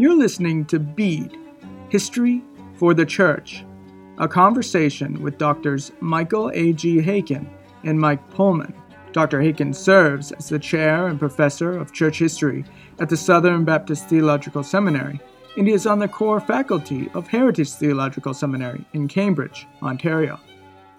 [0.00, 1.36] You're listening to Bede
[1.90, 2.42] History
[2.76, 3.66] for the Church,
[4.16, 7.02] a conversation with Doctors Michael A.G.
[7.02, 7.46] Haykin
[7.84, 8.72] and Mike Pohlman.
[9.12, 9.42] Dr.
[9.42, 12.64] Haykin serves as the chair and professor of church history
[12.98, 15.20] at the Southern Baptist Theological Seminary,
[15.58, 20.40] and he is on the core faculty of Heritage Theological Seminary in Cambridge, Ontario.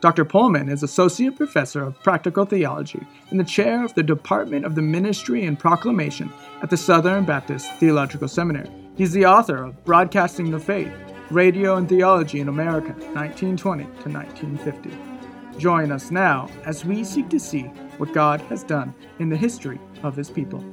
[0.01, 0.25] Dr.
[0.25, 4.83] Pohlman is Associate Professor of Practical Theology and the Chair of the Department of the
[4.83, 8.69] Ministry and Proclamation at the Southern Baptist Theological Seminary.
[9.01, 10.93] He's the author of Broadcasting the Faith
[11.31, 14.91] Radio and Theology in America, 1920 to 1950.
[15.57, 17.63] Join us now as we seek to see
[17.97, 20.63] what God has done in the history of His people.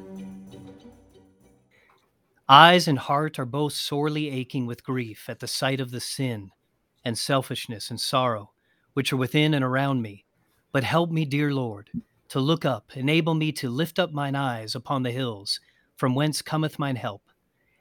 [2.50, 6.50] Eyes and heart are both sorely aching with grief at the sight of the sin
[7.06, 8.50] and selfishness and sorrow
[8.92, 10.26] which are within and around me.
[10.70, 11.88] But help me, dear Lord,
[12.28, 15.60] to look up, enable me to lift up mine eyes upon the hills,
[15.96, 17.22] from whence cometh mine help.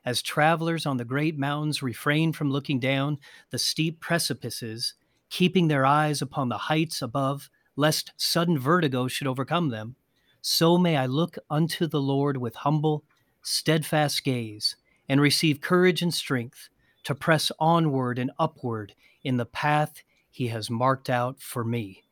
[0.08, 3.20] As travelers on the great mountains refrain from looking down
[3.50, 4.94] the steep precipices,
[5.30, 9.98] keeping their eyes upon the heights above, lest sudden vertigo should overcome them,
[10.42, 13.04] so may I look unto the Lord with humble,
[13.42, 14.78] steadfast gaze,
[15.10, 16.70] and receive courage and strength
[17.04, 22.06] to press onward and upward in the path he has marked out for me.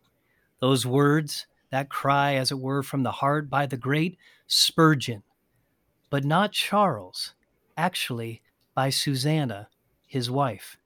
[0.59, 5.23] Those words, that cry, as it were, from the heart by the great Spurgeon,
[6.09, 7.35] but not Charles,
[7.77, 8.41] actually
[8.73, 9.69] by Susanna,
[10.05, 10.77] his wife.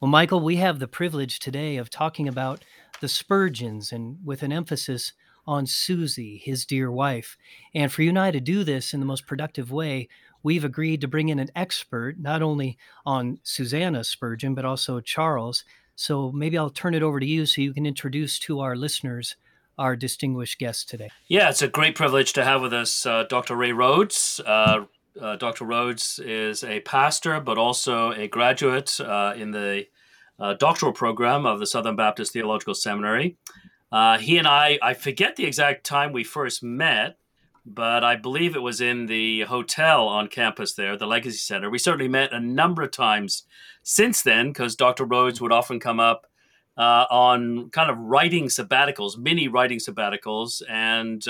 [0.00, 2.64] Well, Michael, we have the privilege today of talking about
[3.00, 5.12] the Spurgeons and with an emphasis
[5.46, 7.36] on Susie, his dear wife.
[7.74, 10.08] And for you and I to do this in the most productive way,
[10.42, 15.64] we've agreed to bring in an expert, not only on Susanna Spurgeon, but also Charles,
[15.94, 19.36] so maybe I'll turn it over to you so you can introduce to our listeners
[19.78, 21.10] our distinguished guest today.
[21.28, 23.56] Yeah, it's a great privilege to have with us uh, Dr.
[23.56, 24.40] Ray Rhodes.
[24.44, 24.84] Uh,
[25.20, 25.64] uh, Dr.
[25.64, 29.86] Rhodes is a pastor, but also a graduate uh, in the
[30.38, 33.36] uh, doctoral program of the Southern Baptist Theological Seminary.
[33.90, 37.18] Uh, he and I, I forget the exact time we first met,
[37.64, 41.70] but I believe it was in the hotel on campus there, the Legacy Center.
[41.70, 43.44] We certainly met a number of times
[43.82, 45.04] since then because Dr.
[45.04, 46.26] Rhodes would often come up
[46.76, 51.26] uh, on kind of writing sabbaticals, mini writing sabbaticals, and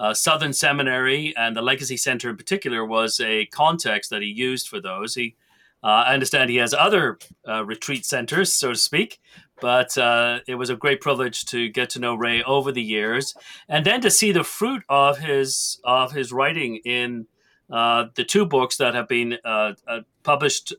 [0.00, 4.66] uh, Southern Seminary and the Legacy Center in particular was a context that he used
[4.66, 5.14] for those.
[5.14, 5.36] He,
[5.84, 9.20] uh, I understand he has other uh, retreat centers, so to speak,
[9.60, 13.34] but uh, it was a great privilege to get to know Ray over the years,
[13.68, 17.26] and then to see the fruit of his of his writing in
[17.70, 19.74] uh, the two books that have been uh,
[20.22, 20.72] published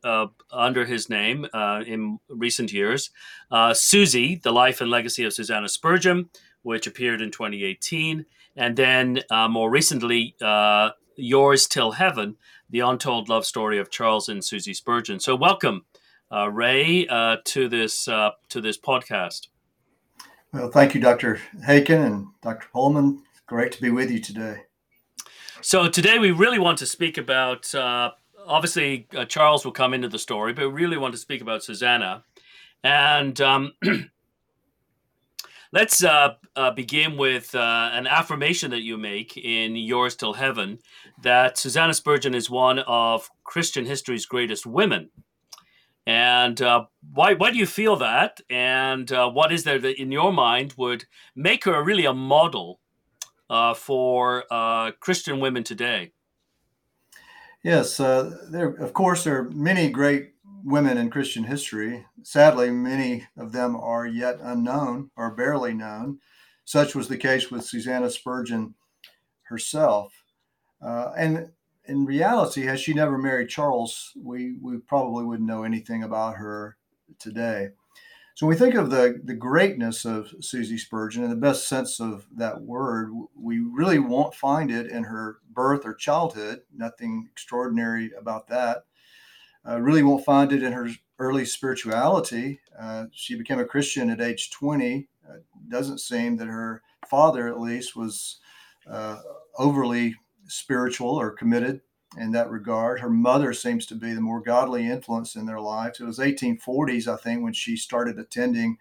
[0.52, 1.46] under his name
[1.86, 3.12] in recent years
[3.74, 6.30] Susie, The Life and Legacy of Susanna Spurgeon,
[6.64, 10.36] which appeared in 2018, and then more recently,
[11.16, 12.38] Yours Till Heaven,
[12.70, 15.20] The Untold Love Story of Charles and Susie Spurgeon.
[15.20, 15.86] So, welcome
[16.32, 19.48] uh, Ray uh, to this uh, to this podcast.
[20.54, 21.40] Well, thank you, Dr.
[21.66, 22.68] Haykin and Dr.
[22.74, 23.20] Pohlman.
[23.46, 24.64] Great to be with you today.
[25.62, 27.74] So today we really want to speak about.
[27.76, 28.12] Uh,
[28.48, 31.64] obviously, uh, Charles will come into the story, but we really want to speak about
[31.64, 32.24] Susanna,
[32.84, 33.40] and.
[33.40, 33.74] Um,
[35.74, 40.80] Let's uh, uh, begin with uh, an affirmation that you make in Yours Till Heaven
[41.24, 45.12] that Susanna Spurgeon is one of Christian history's greatest women.
[46.06, 48.42] And uh, why why do you feel that?
[48.50, 51.06] And uh, what is there that in your mind would
[51.38, 52.82] make her really a model
[53.50, 54.44] uh, for
[55.00, 56.12] Christian women today?
[57.64, 62.06] Yes, there of course there are many great women in Christian history.
[62.24, 66.20] Sadly, many of them are yet unknown or barely known.
[66.66, 68.76] Such was the case with Susanna Spurgeon
[69.44, 70.24] herself.
[70.82, 71.50] Uh, and
[71.86, 76.78] in reality, had she never married Charles, we, we probably wouldn't know anything about her
[77.20, 77.70] today.
[78.36, 82.00] So when we think of the, the greatness of Susie Spurgeon in the best sense
[82.00, 86.62] of that word, we really won't find it in her birth or childhood.
[86.76, 88.86] Nothing extraordinary about that.
[89.68, 92.60] Uh, really won't find it in her early spirituality.
[92.80, 95.08] Uh, she became a Christian at age 20.
[95.30, 95.36] Uh,
[95.70, 98.40] doesn't seem that her father, at least, was
[98.90, 99.18] uh,
[99.58, 100.16] overly
[100.48, 101.82] spiritual or committed
[102.18, 103.00] in that regard.
[103.00, 106.00] Her mother seems to be the more godly influence in their lives.
[106.00, 108.78] It was 1840s, I think, when she started attending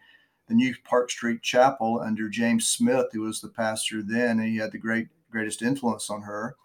[0.49, 4.57] the new Park Street Chapel under James Smith, who was the pastor then, and he
[4.57, 6.57] had the great greatest influence on her.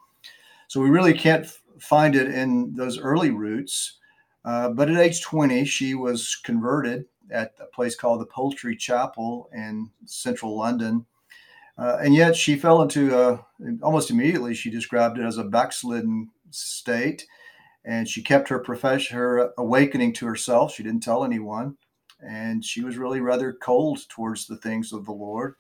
[0.67, 1.45] So we really can't
[1.79, 3.99] find it in those early roots.
[4.45, 9.49] Uh, but at age 20, she was converted at a place called the Poultry Chapel
[9.53, 11.05] in central London.
[11.77, 13.45] Uh, and yet she fell into a,
[13.81, 17.25] almost immediately, she described it as a backslidden state.
[17.85, 20.73] and she kept her profession, her awakening to herself.
[20.73, 21.77] She didn't tell anyone,
[22.25, 25.55] and she was really rather cold towards the things of the Lord.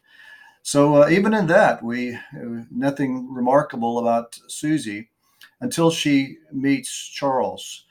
[0.63, 2.17] So uh, even in that, we
[2.71, 5.09] nothing remarkable about Susie
[5.61, 7.85] until she meets Charles,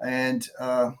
[0.00, 0.92] and uh,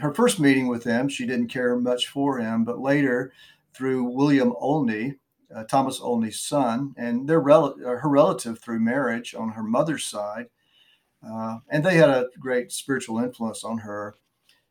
[0.00, 3.32] her first meeting with him, she didn't care much for him, but later,
[3.74, 5.14] through William Olney,
[5.54, 10.04] uh, Thomas Olney's son, and their rel- uh, her relative through marriage on her mother's
[10.04, 10.46] side,
[11.28, 14.14] uh, and they had a great spiritual influence on her.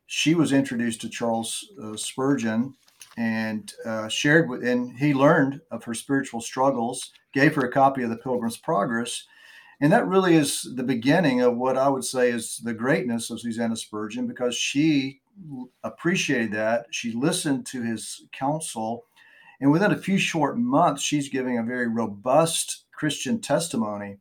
[0.08, 2.76] She was introduced to Charles uh, Spurgeon
[3.18, 8.04] and uh, shared with, and he learned of her spiritual struggles, gave her a copy
[8.04, 9.26] of the Pilgrim's Progress,
[9.82, 13.42] and that really is the beginning of what I would say is the greatness of
[13.42, 15.22] Susanna Spurgeon because she
[15.84, 16.88] appreciated that.
[16.92, 19.06] She listened to his counsel.
[19.60, 24.18] And within a few short months, she's giving a very robust Christian testimony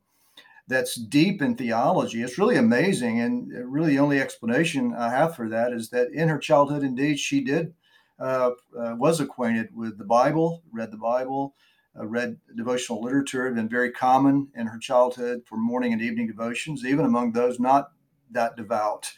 [0.67, 2.21] that's deep in theology.
[2.21, 3.21] It's really amazing.
[3.21, 7.19] And really, the only explanation I have for that is that in her childhood, indeed,
[7.19, 7.73] she did.
[8.17, 11.53] Uh, uh, was acquainted with the Bible, read the Bible,
[11.97, 16.27] uh, read devotional literature, had been very common in her childhood for morning and evening
[16.27, 17.91] devotions, even among those not
[18.31, 19.11] that devout.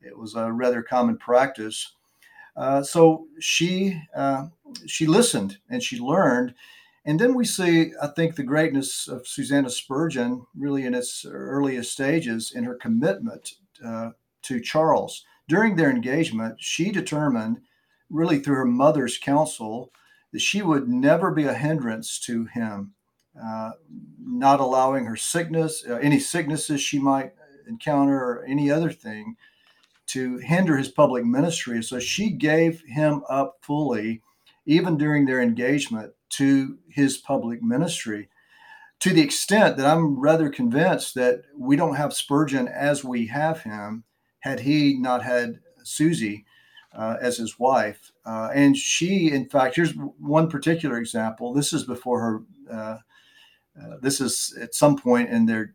[0.00, 1.94] It was a rather common practice.
[2.56, 4.46] Uh, so she uh,
[4.86, 6.54] she listened and she learned,
[7.04, 11.92] and then we see, I think, the greatness of Susanna Spurgeon really in its earliest
[11.92, 14.10] stages in her commitment uh,
[14.42, 15.24] to Charles.
[15.48, 17.60] During their engagement, she determined,
[18.10, 19.90] really through her mother's counsel,
[20.32, 22.92] that she would never be a hindrance to him,
[23.40, 23.72] uh,
[24.18, 27.32] not allowing her sickness, uh, any sicknesses she might
[27.68, 29.36] encounter, or any other thing
[30.06, 31.82] to hinder his public ministry.
[31.82, 34.22] So she gave him up fully,
[34.66, 38.28] even during their engagement, to his public ministry.
[39.00, 43.62] To the extent that I'm rather convinced that we don't have Spurgeon as we have
[43.62, 44.04] him
[44.40, 46.44] had he not had Susie
[46.94, 48.12] uh, as his wife.
[48.24, 51.52] Uh, and she, in fact, here's one particular example.
[51.52, 52.98] This is before her, uh,
[53.80, 55.74] uh, this is at some point in their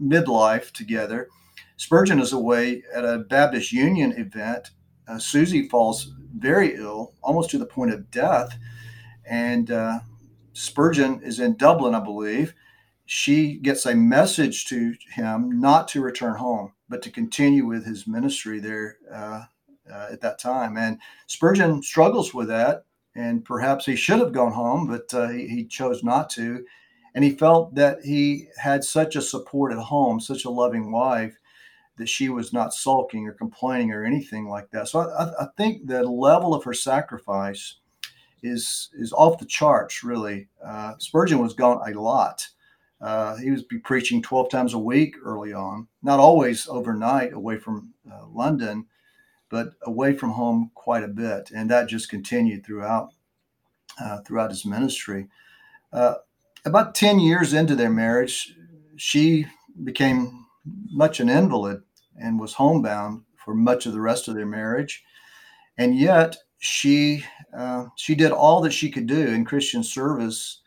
[0.00, 1.28] midlife together.
[1.76, 4.70] Spurgeon is away at a Baptist Union event.
[5.06, 8.56] Uh, Susie falls very ill, almost to the point of death.
[9.26, 10.00] And uh,
[10.52, 12.54] Spurgeon is in Dublin, I believe.
[13.06, 18.06] She gets a message to him not to return home, but to continue with his
[18.06, 18.98] ministry there
[19.92, 20.76] uh, at that time.
[20.76, 22.84] And Spurgeon struggles with that,
[23.14, 26.64] and perhaps he should have gone home, but uh, he, he, chose not to.
[27.14, 31.36] And he felt that he had such a support at home, such a loving wife,
[31.96, 34.88] that she was not sulking or complaining or anything like that.
[34.88, 37.76] So I, I think the level of her sacrifice
[38.42, 40.48] is is off the charts, really.
[40.64, 42.46] Uh, Spurgeon was gone a lot.
[43.00, 47.56] Uh, he was be preaching 12 times a week early on, not always overnight away
[47.56, 48.84] from uh, London,
[49.50, 53.10] but away from home quite a bit, and that just continued throughout
[54.00, 55.28] uh, throughout his ministry.
[55.92, 56.14] Uh,
[56.64, 58.54] about ten years into their marriage,
[58.96, 59.46] she
[59.84, 60.46] became
[60.90, 61.82] much an invalid
[62.18, 65.04] and was homebound for much of the rest of their marriage,
[65.76, 67.24] and yet she
[67.56, 70.60] uh, she did all that she could do in Christian service,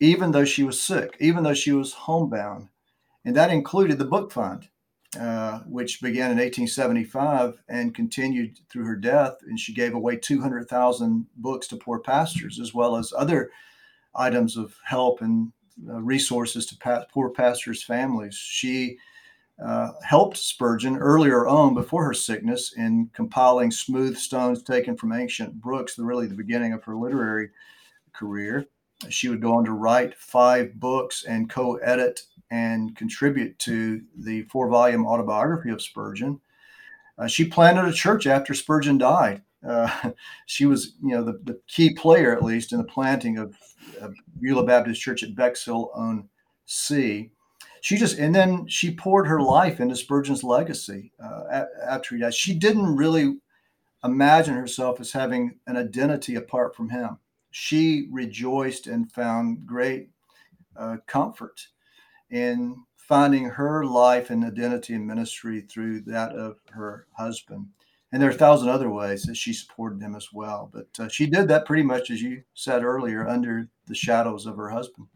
[0.00, 2.68] even though she was sick, even though she was homebound,
[3.24, 4.68] and that included the book fund.
[5.20, 9.36] Uh, which began in 1875 and continued through her death.
[9.46, 13.50] And she gave away 200,000 books to poor pastors, as well as other
[14.14, 15.52] items of help and
[15.86, 18.34] uh, resources to pa- poor pastors' families.
[18.34, 18.96] She
[19.62, 25.60] uh, helped Spurgeon earlier on, before her sickness, in compiling smooth stones taken from ancient
[25.60, 27.50] brooks, really the beginning of her literary
[28.14, 28.66] career.
[29.08, 34.42] She would go on to write five books and co edit and contribute to the
[34.42, 36.40] four volume autobiography of Spurgeon.
[37.18, 39.42] Uh, she planted a church after Spurgeon died.
[39.66, 40.12] Uh,
[40.46, 43.56] she was, you know, the, the, key player, at least, in the planting of,
[44.00, 46.28] of Beulah Baptist Church at Bexhill on
[46.66, 47.30] Sea.
[47.80, 52.34] She just, and then she poured her life into Spurgeon's legacy uh, after he died.
[52.34, 53.38] She didn't really
[54.04, 57.18] imagine herself as having an identity apart from him.
[57.52, 60.08] She rejoiced and found great
[60.76, 61.60] uh, comfort
[62.30, 67.66] in finding her life and identity and ministry through that of her husband.
[68.10, 70.70] And there are a thousand other ways that she supported him as well.
[70.72, 74.56] But uh, she did that pretty much, as you said earlier, under the shadows of
[74.56, 75.06] her husband.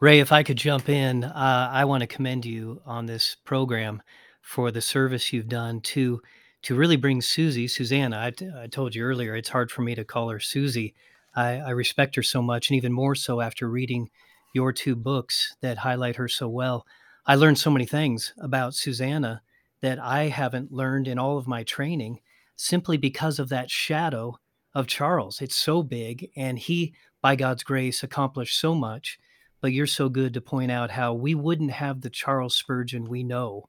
[0.00, 4.02] Ray, if I could jump in, uh, I want to commend you on this program
[4.42, 6.20] for the service you've done to
[6.62, 8.18] to really bring Susie, Susanna.
[8.18, 10.94] I, t- I told you earlier, it's hard for me to call her Susie.
[11.34, 14.10] I, I respect her so much, and even more so after reading
[14.54, 16.86] your two books that highlight her so well.
[17.26, 19.42] I learned so many things about Susanna
[19.80, 22.20] that I haven't learned in all of my training
[22.56, 24.38] simply because of that shadow
[24.74, 25.40] of Charles.
[25.40, 29.18] It's so big, and he, by God's grace, accomplished so much.
[29.60, 33.22] But you're so good to point out how we wouldn't have the Charles Spurgeon we
[33.22, 33.68] know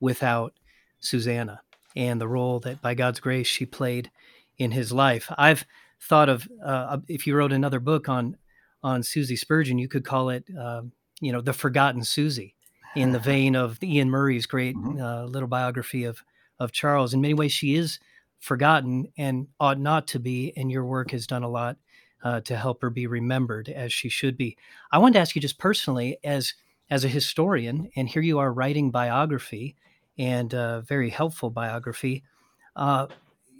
[0.00, 0.54] without
[1.00, 1.60] Susanna
[1.94, 4.10] and the role that, by God's grace, she played
[4.56, 5.30] in his life.
[5.36, 5.66] I've
[6.00, 8.36] thought of uh, if you wrote another book on
[8.82, 10.82] on Susie Spurgeon, you could call it, uh,
[11.20, 12.54] you know, the Forgotten Susie,
[12.94, 15.00] in the vein of Iain Murray's great mm-hmm.
[15.00, 16.22] uh, little biography of
[16.58, 17.14] of Charles.
[17.14, 17.98] In many ways, she is
[18.38, 20.52] forgotten and ought not to be.
[20.56, 21.76] And your work has done a lot
[22.22, 24.56] uh, to help her be remembered as she should be.
[24.92, 26.54] I wanted to ask you just personally, as
[26.90, 29.74] as a historian, and here you are writing biography
[30.18, 32.22] and uh, very helpful biography.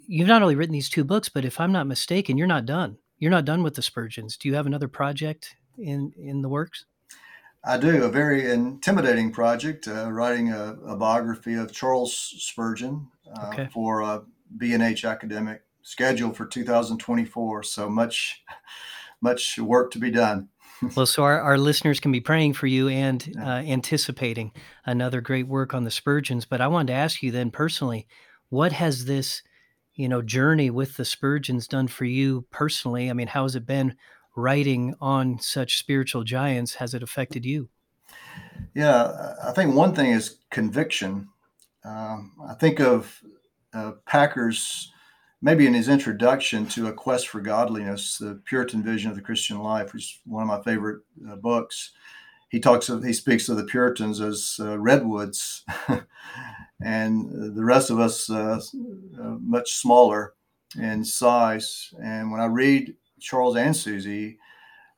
[0.07, 2.97] You've not only written these two books, but if I'm not mistaken, you're not done.
[3.17, 4.37] You're not done with the Spurgeons.
[4.37, 6.85] Do you have another project in in the works?
[7.67, 13.49] I do a very intimidating project, uh, writing a, a, biography of Charles Spurgeon uh,
[13.51, 13.69] okay.
[13.73, 14.19] for uh,
[14.57, 17.63] B&H academic schedule for 2024.
[17.63, 18.43] So much,
[19.19, 20.49] much work to be done.
[20.95, 24.51] well, so our, our listeners can be praying for you and uh, anticipating
[24.85, 26.45] another great work on the Spurgeons.
[26.45, 28.05] But I wanted to ask you then personally,
[28.49, 29.41] what has this,
[29.95, 33.09] you know, journey with the Spurgeons done for you personally?
[33.09, 33.95] I mean, how has it been
[34.35, 36.75] writing on such spiritual giants?
[36.75, 37.69] Has it affected you?
[38.73, 41.29] Yeah, I think one thing is conviction.
[41.83, 43.21] Um, I think of
[43.73, 44.91] uh, Packer's,
[45.41, 49.59] maybe in his introduction to A Quest for Godliness, the Puritan vision of the Christian
[49.59, 51.91] life, which is one of my favorite uh, books.
[52.49, 55.63] He talks of, he speaks of the Puritans as uh, redwoods,
[56.81, 58.59] and the rest of us uh,
[59.19, 60.33] uh, much smaller
[60.77, 61.93] in size.
[62.01, 64.37] And when I read Charles and Susie,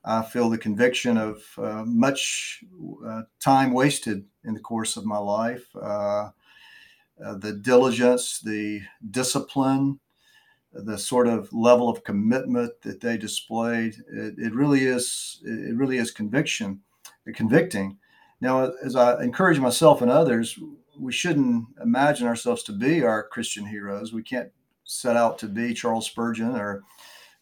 [0.04, 2.64] I feel the conviction of uh, much
[3.06, 5.66] uh, time wasted in the course of my life.
[5.76, 6.30] Uh,
[7.24, 8.80] uh, the diligence, the
[9.10, 9.98] discipline,
[10.72, 13.96] the sort of level of commitment that they displayed.
[14.12, 15.40] It, it really is.
[15.44, 16.80] It really is conviction,
[17.34, 17.98] convicting.
[18.40, 20.58] Now, as I encourage myself and others,
[20.98, 24.12] we shouldn't imagine ourselves to be our Christian heroes.
[24.12, 24.50] We can't
[24.84, 26.82] set out to be Charles Spurgeon or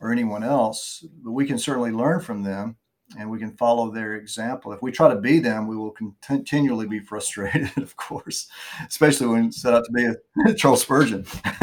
[0.00, 2.76] or anyone else, but we can certainly learn from them
[3.18, 4.72] and we can follow their example.
[4.72, 8.48] If we try to be them, we will continually be frustrated, of course,
[8.86, 11.24] especially when set out to be a Charles Spurgeon.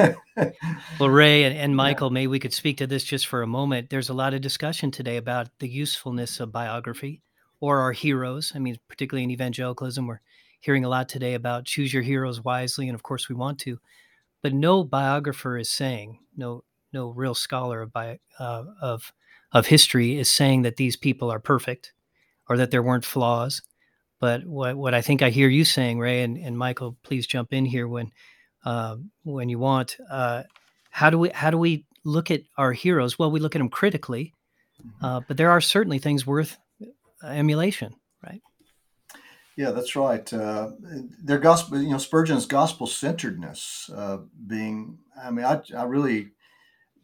[1.00, 2.14] well, Ray and, and Michael, yeah.
[2.14, 3.90] maybe we could speak to this just for a moment.
[3.90, 7.22] There's a lot of discussion today about the usefulness of biography
[7.60, 8.54] or our heroes.
[8.56, 10.22] I mean, particularly in evangelicalism, we're
[10.64, 13.78] hearing a lot today about choose your heroes wisely, and of course we want to.
[14.42, 19.12] But no biographer is saying, no, no real scholar of bio, uh, of
[19.52, 21.94] of history is saying that these people are perfect
[22.50, 23.62] or that there weren't flaws.
[24.20, 27.54] But what, what I think I hear you saying, Ray, and, and Michael, please jump
[27.54, 28.12] in here when
[28.66, 29.98] uh, when you want.
[30.10, 30.44] Uh,
[30.92, 33.20] how do we how do we look at our heroes?
[33.20, 34.34] Well, we look at them critically,
[34.80, 35.06] mm-hmm.
[35.06, 36.58] uh, but there are certainly things worth
[37.22, 38.42] emulation, right?
[39.56, 40.32] Yeah, that's right.
[40.34, 40.72] Uh,
[41.24, 44.18] their gospel, you know, Spurgeon's gospel centeredness uh,
[44.48, 44.98] being.
[45.22, 46.32] I mean, I, I really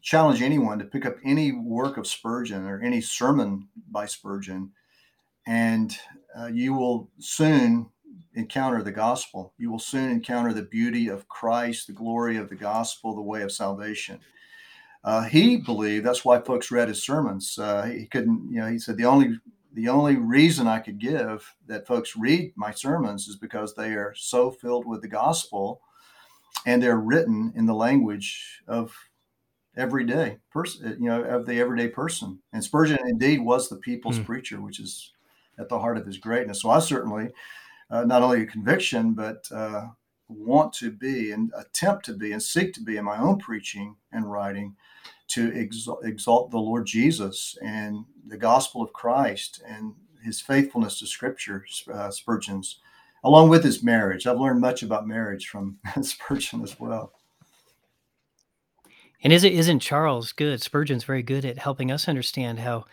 [0.02, 4.72] challenge anyone to pick up any work of Spurgeon or any sermon by Spurgeon,
[5.46, 5.96] and
[6.36, 7.88] uh, you will soon
[8.34, 9.52] encounter the gospel.
[9.56, 13.42] You will soon encounter the beauty of Christ, the glory of the gospel, the way
[13.42, 14.18] of salvation.
[15.04, 17.58] Uh, he believed that's why folks read his sermons.
[17.58, 19.38] Uh, he couldn't, you know, he said the only
[19.72, 24.14] the only reason I could give that folks read my sermons is because they are
[24.16, 25.80] so filled with the gospel
[26.66, 28.94] and they're written in the language of
[29.76, 32.40] everyday person, you know, of the everyday person.
[32.52, 34.26] And Spurgeon indeed was the people's mm.
[34.26, 35.12] preacher, which is
[35.58, 36.62] at the heart of his greatness.
[36.62, 37.30] So I certainly,
[37.90, 39.88] uh, not only a conviction, but uh,
[40.28, 43.96] want to be and attempt to be and seek to be in my own preaching
[44.12, 44.76] and writing
[45.30, 51.64] to exalt, the Lord Jesus and the gospel of Christ and his faithfulness to Scripture,
[51.92, 52.80] uh, Spurgeon's,
[53.24, 54.26] along with his marriage.
[54.26, 57.12] I've learned much about marriage from Spurgeon as well.
[59.22, 60.62] And is it isn't Charles good?
[60.62, 62.86] Spurgeon's very good at helping us understand how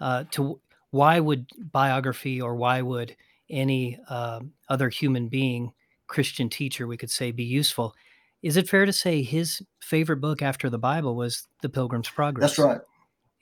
[0.00, 3.16] uh, to why would biography or why would
[3.50, 5.72] any uh, other human being,
[6.06, 7.94] Christian teacher, we could say, be useful.
[8.42, 12.56] Is it fair to say his favorite book after the Bible was The Pilgrim's Progress?
[12.56, 12.80] That's right.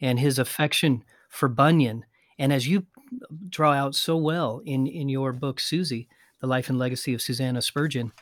[0.01, 2.05] And his affection for Bunyan,
[2.39, 2.87] and as you
[3.49, 6.09] draw out so well in in your book, Susie,
[6.41, 8.13] The Life and Legacy of Susanna Spurgeon,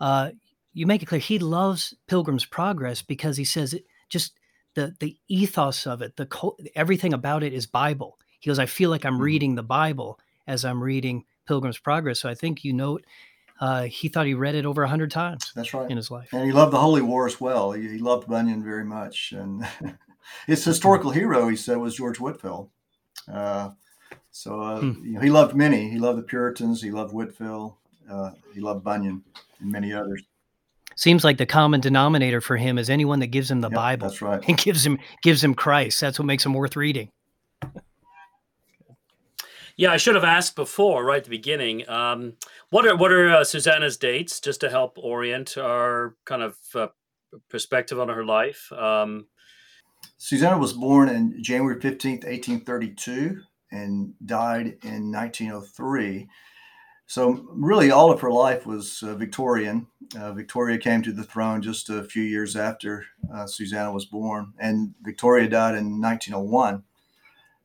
[0.00, 0.30] uh,
[0.72, 4.34] you make it clear he loves Pilgrim's Progress because he says it just
[4.74, 6.28] the the ethos of it, the
[6.74, 8.18] everything about it is Bible.
[8.38, 9.22] He goes, I feel like I'm mm-hmm.
[9.22, 12.20] reading the Bible as I'm reading Pilgrim's Progress.
[12.20, 13.04] So I think you note
[13.60, 15.52] uh, he thought he read it over a hundred times.
[15.54, 15.90] That's right.
[15.90, 17.72] In his life, and he loved the Holy War as well.
[17.72, 19.66] He, he loved Bunyan very much, and
[20.46, 22.70] his historical hero, he said, was George Whitefield.
[23.30, 23.70] Uh,
[24.30, 25.04] so uh, hmm.
[25.04, 25.90] you know, he loved many.
[25.90, 26.82] He loved the Puritans.
[26.82, 27.74] He loved Whitefield.
[28.10, 29.22] Uh, he loved Bunyan
[29.60, 30.22] and many others.
[30.96, 34.08] Seems like the common denominator for him is anyone that gives him the yep, Bible.
[34.08, 34.42] That's right.
[34.46, 36.00] And gives him gives him Christ.
[36.00, 37.10] That's what makes him worth reading.
[39.76, 41.88] Yeah, I should have asked before, right at the beginning.
[41.88, 42.34] Um,
[42.70, 46.88] what are what are uh, Susanna's dates, just to help orient our kind of uh,
[47.48, 48.70] perspective on her life?
[48.72, 49.26] Um,
[50.16, 53.40] Susanna was born in January fifteenth, eighteen thirty-two,
[53.72, 56.28] and died in nineteen oh three.
[57.06, 59.88] So really, all of her life was uh, Victorian.
[60.16, 64.52] Uh, Victoria came to the throne just a few years after uh, Susanna was born,
[64.60, 66.84] and Victoria died in 1901.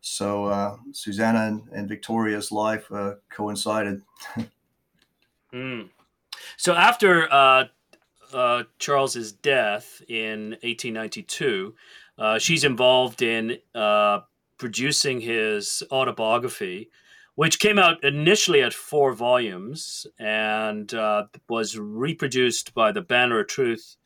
[0.07, 4.03] So uh, Susanna and, and, Victoria's life uh, coincided.
[5.53, 5.89] mm.
[6.57, 7.63] So after uh,
[8.31, 11.74] uh, Charles's death in 1892,
[12.19, 14.19] uh, she's involved in uh,
[14.59, 16.91] producing his autobiography,
[17.33, 20.93] which came out initially at four volumes and
[21.50, 23.97] was reproduced by the Banner of Truth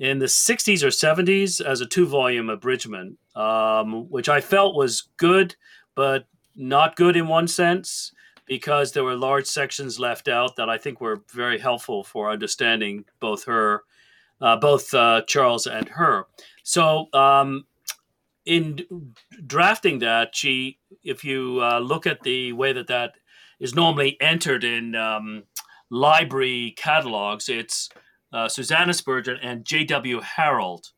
[0.00, 5.08] in the 60s or 70s as a two volume abridgment, um, which I felt was
[5.18, 5.54] good,
[5.94, 6.24] but
[6.56, 8.12] not good in one sense
[8.46, 13.04] because there were large sections left out that I think were very helpful for understanding
[13.20, 13.84] both her,
[14.40, 16.24] uh, both uh, Charles and her.
[16.62, 17.66] So, um,
[18.46, 18.80] in
[19.46, 23.12] drafting that, she, if you uh, look at the way that that
[23.60, 25.42] is normally entered in um,
[25.90, 27.90] library catalogs, it's
[28.32, 30.20] uh, Susanna Spurgeon and J.W.
[30.20, 30.92] Harrald,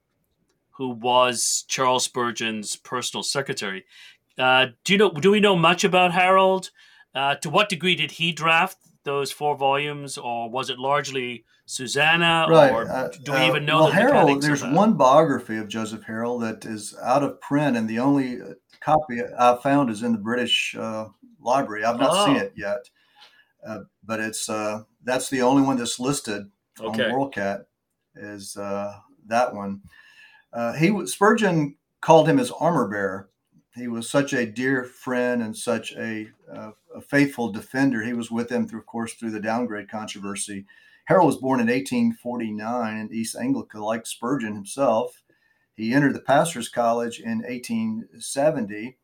[0.76, 3.84] who was Charles Spurgeon's personal secretary.
[4.38, 5.10] Uh, do you know?
[5.10, 6.70] Do we know much about Harrald?
[7.14, 12.46] Uh, to what degree did he draft those four volumes, or was it largely Susanna?
[12.48, 12.72] Right.
[12.72, 13.80] Or uh, do we even know?
[13.80, 14.42] well, the Harrald.
[14.42, 18.54] There's one biography of Joseph Harrald that is out of print, and the only uh,
[18.80, 21.06] copy I've found is in the British uh,
[21.40, 21.84] Library.
[21.84, 22.26] I've not oh.
[22.26, 22.88] seen it yet,
[24.02, 24.46] but it's
[25.04, 26.50] that's the only one that's listed
[26.82, 27.06] okay.
[27.06, 27.64] on WorldCat
[28.16, 28.94] is uh,
[29.26, 29.82] that one.
[30.52, 33.30] Uh, he Spurgeon called him his armor bearer.
[33.74, 38.02] He was such a dear friend and such a, uh, a faithful defender.
[38.02, 40.66] He was with him, through, of course, through the downgrade controversy.
[41.06, 45.22] Harrald was born in 1849 in East Anglia, like Spurgeon himself.
[45.74, 48.98] He entered the pastor's college in 1870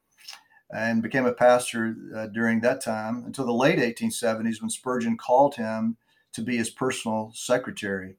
[0.71, 5.55] and became a pastor uh, during that time until the late 1870s when Spurgeon called
[5.55, 5.97] him
[6.38, 8.16] to be his personal secretary.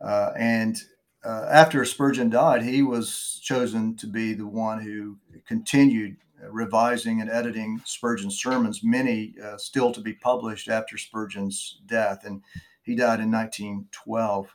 [0.00, 0.76] Uh, and
[1.24, 6.16] uh, after Spurgeon died, he was chosen to be the one who continued
[6.50, 12.24] revising and editing Spurgeon's sermons, many uh, still to be published after Spurgeon's death.
[12.24, 12.42] And
[12.82, 14.46] he died in 1912.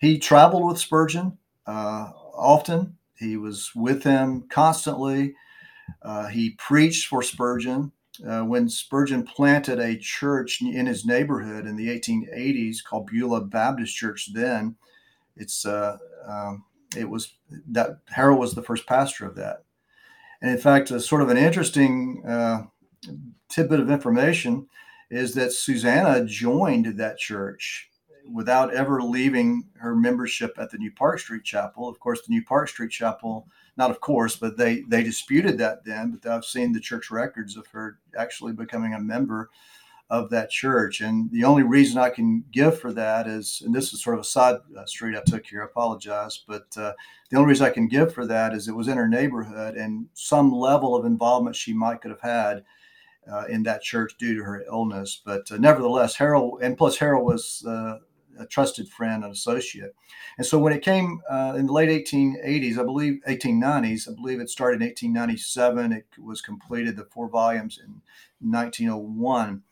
[0.00, 5.34] He traveled with Spurgeon uh, often, he was with him constantly.
[6.02, 7.92] Uh, he preached for Spurgeon
[8.28, 13.96] uh, when Spurgeon planted a church in his neighborhood in the 1880s called Beulah Baptist
[13.96, 14.32] Church.
[14.32, 14.76] Then
[15.36, 16.64] it's uh, um,
[16.96, 17.34] it was
[17.68, 19.64] that Harrald was the first pastor of that.
[20.40, 22.64] And in fact, a sort of an interesting uh,
[23.48, 24.68] tidbit of information
[25.10, 27.90] is that Susanna joined that church
[28.32, 31.88] without ever leaving her membership at the New Park Street Chapel.
[31.88, 35.84] Of course, the New Park Street Chapel not of course, but they they disputed that
[35.84, 36.18] then.
[36.22, 39.50] But I've seen the church records of her actually becoming a member
[40.08, 41.00] of that church.
[41.00, 44.20] And the only reason I can give for that is, and this is sort of
[44.20, 45.62] a side uh, street I took here.
[45.62, 46.92] I apologize, but uh,
[47.28, 50.06] the only reason I can give for that is it was in her neighborhood and
[50.14, 52.64] some level of involvement she might could have had.
[53.28, 57.24] Uh, in that church due to her illness, but uh, nevertheless, Harrald and plus Harrald
[57.24, 57.98] was uh,
[58.38, 59.94] a trusted friend and associate.
[60.38, 64.40] And so when it came uh, in the late 1880s, I believe 1890s, I believe
[64.40, 65.92] it started in 1897.
[65.92, 68.00] It was completed, the four volumes in
[68.40, 69.62] 1901.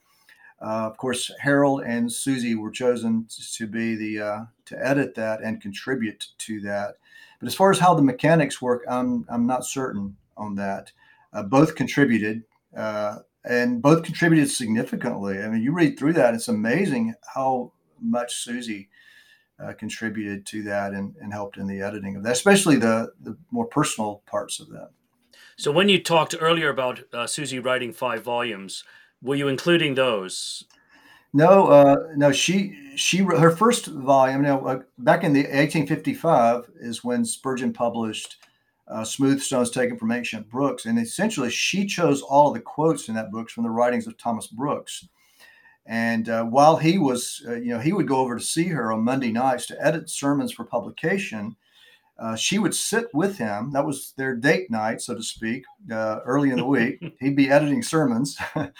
[0.61, 5.41] Uh, of course, Harrald and Susie were chosen to be the uh, to edit that
[5.41, 6.95] and contribute to that.
[7.39, 10.91] But as far as how the mechanics work, I'm I'm not certain on that.
[11.33, 12.43] Uh, both contributed,
[12.75, 15.39] uh, and both contributed significantly.
[15.39, 17.73] I mean, you read through that; it's amazing how
[18.09, 18.89] much Susie
[19.63, 23.37] uh, contributed to that and, and helped in the editing of that, especially the, the
[23.51, 24.89] more personal parts of that.
[25.57, 28.83] So, when you talked earlier about uh, Susie writing five volumes,
[29.21, 30.65] were you including those?
[31.33, 32.31] No, uh, no.
[32.31, 34.41] She she her first volume.
[34.41, 38.37] Now, uh, back in the 1855 is when Spurgeon published
[38.87, 43.07] uh, "Smooth Stones Taken from Ancient Brooks," and essentially she chose all of the quotes
[43.07, 45.07] in that book from the writings of Thomas Brooks
[45.85, 48.91] And uh, while he was, uh, you know, he would go over to see her
[48.91, 51.55] on Monday nights to edit sermons for publication.
[52.17, 53.71] Uh, she would sit with him.
[53.71, 57.03] That was their date night, so to speak, uh, early in the week.
[57.19, 58.37] He'd be editing sermons.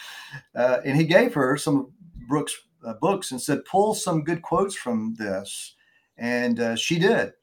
[0.55, 1.91] Uh, and he gave her some
[2.27, 2.53] Brooks
[2.85, 5.75] uh, books and said, pull some good quotes from this.
[6.17, 7.33] And she did.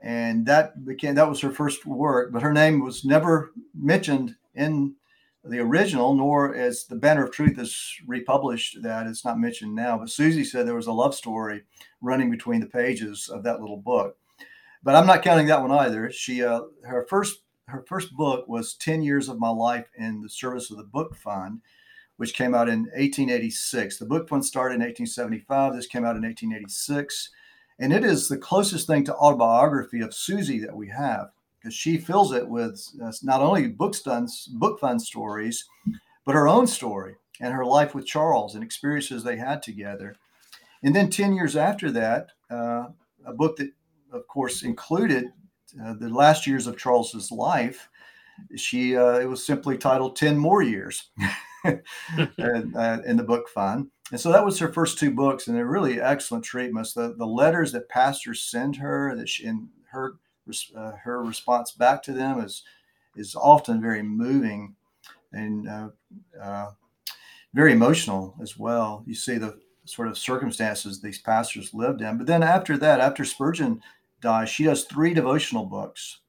[0.00, 4.94] And that became, that was her first work, but her name was never mentioned in
[5.44, 8.82] the original, nor as the Banner of Truth is republished.
[8.82, 9.98] That it's not mentioned now.
[9.98, 11.62] But Susie said there was a love story
[12.00, 14.16] running between the pages of that little book.
[14.82, 16.10] But I'm not counting that one either.
[16.10, 20.28] She uh, her first her first book was 10 years of my life in the
[20.28, 21.60] service of the book fund
[22.18, 26.22] which came out in 1886 the book fund started in 1875 this came out in
[26.22, 27.30] 1886
[27.78, 31.30] and it is the closest thing to autobiography of susie that we have
[31.62, 35.64] because she fills it with uh, not only book stunts, book fun stories,
[36.24, 40.16] but her own story and her life with Charles and experiences they had together.
[40.82, 42.86] And then 10 years after that, uh,
[43.24, 43.70] a book that,
[44.12, 45.26] of course, included
[45.82, 47.88] uh, the last years of Charles's life.
[48.56, 51.10] She uh, it was simply titled 10 More Years
[51.64, 53.90] in, uh, in the book Fun.
[54.10, 56.92] And so that was her first two books, and they're really excellent treatments.
[56.92, 60.16] The, the letters that pastors send her, that she, in her
[60.76, 62.62] uh, her response back to them is
[63.16, 64.74] is often very moving
[65.32, 65.88] and uh,
[66.40, 66.70] uh,
[67.54, 69.04] very emotional as well.
[69.06, 72.18] You see the sort of circumstances these pastors lived in.
[72.18, 73.82] But then after that, after Spurgeon
[74.20, 76.20] dies, she does three devotional books.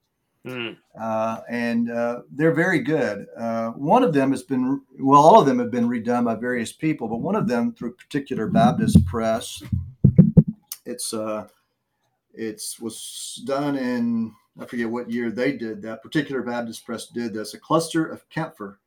[0.46, 0.76] Mm.
[1.00, 3.28] Uh, and uh, they're very good.
[3.38, 6.74] Uh, one of them has been, well, all of them have been redone by various
[6.74, 9.64] people, but one of them through particular Baptist press.
[10.86, 11.48] It's uh,
[12.34, 16.04] it was done in, I forget what year they did that.
[16.04, 17.54] Particular Baptist Press did this.
[17.54, 18.80] A cluster of camphire,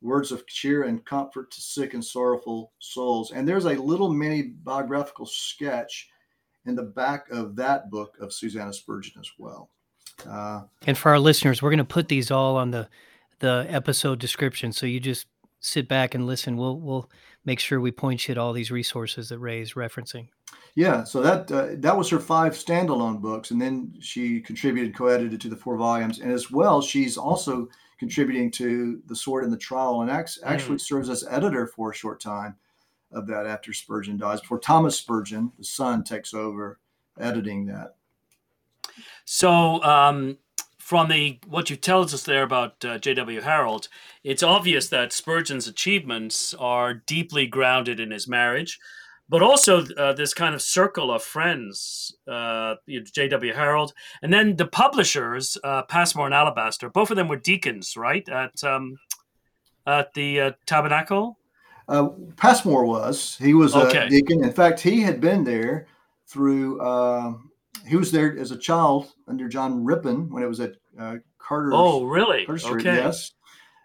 [0.00, 3.32] words of cheer and comfort to sick and sorrowful souls.
[3.32, 6.08] And there's a little mini biographical sketch
[6.66, 9.68] in the back of that book of Susanna Spurgeon as well.
[10.28, 12.88] Uh, and for our listeners, we're going to put these all on the
[13.40, 15.26] the episode description, so you just
[15.62, 16.58] sit back and listen.
[16.58, 17.10] We'll we'll
[17.46, 20.28] make sure we point you to all these resources that Ray's referencing.
[20.74, 25.40] Yeah, so that uh, that was her five standalone books, and then she contributed, co-edited
[25.40, 29.56] to the four volumes, and as well, she's also contributing to the Sword and the
[29.56, 30.80] Trowel, and actually mm.
[30.80, 32.56] serves as editor for a short time
[33.12, 36.80] of that after Spurgeon dies, before Thomas Spurgeon, the son, takes over
[37.20, 37.94] editing that.
[39.24, 40.38] So, um,
[40.92, 43.40] from the what you tells us there about uh, J.W.
[43.40, 43.88] Harrald,
[44.22, 48.78] it's obvious that Spurgeon's achievements are deeply grounded in his marriage
[49.26, 53.54] but also uh, this kind of circle of friends, uh, J.W.
[53.54, 56.90] Harrald, and then the publishers, uh, Passmore and Alabaster.
[56.90, 58.98] Both of them were deacons, right, at um,
[59.86, 61.38] at the uh, Tabernacle.
[61.88, 63.38] Uh, Passmore was.
[63.40, 64.04] He was okay.
[64.04, 64.44] a deacon.
[64.44, 65.86] In fact, he had been there
[66.26, 66.78] through.
[66.82, 67.32] Uh,
[67.86, 71.70] he was there as a child under John Rippon when it was at uh, Carter.
[71.72, 72.44] Oh, really?
[72.46, 72.96] Carter Street, okay.
[72.96, 73.32] Yes.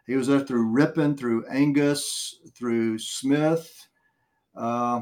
[0.06, 3.88] He was there through Rippon, through Angus, through Smith.
[4.56, 5.02] Uh,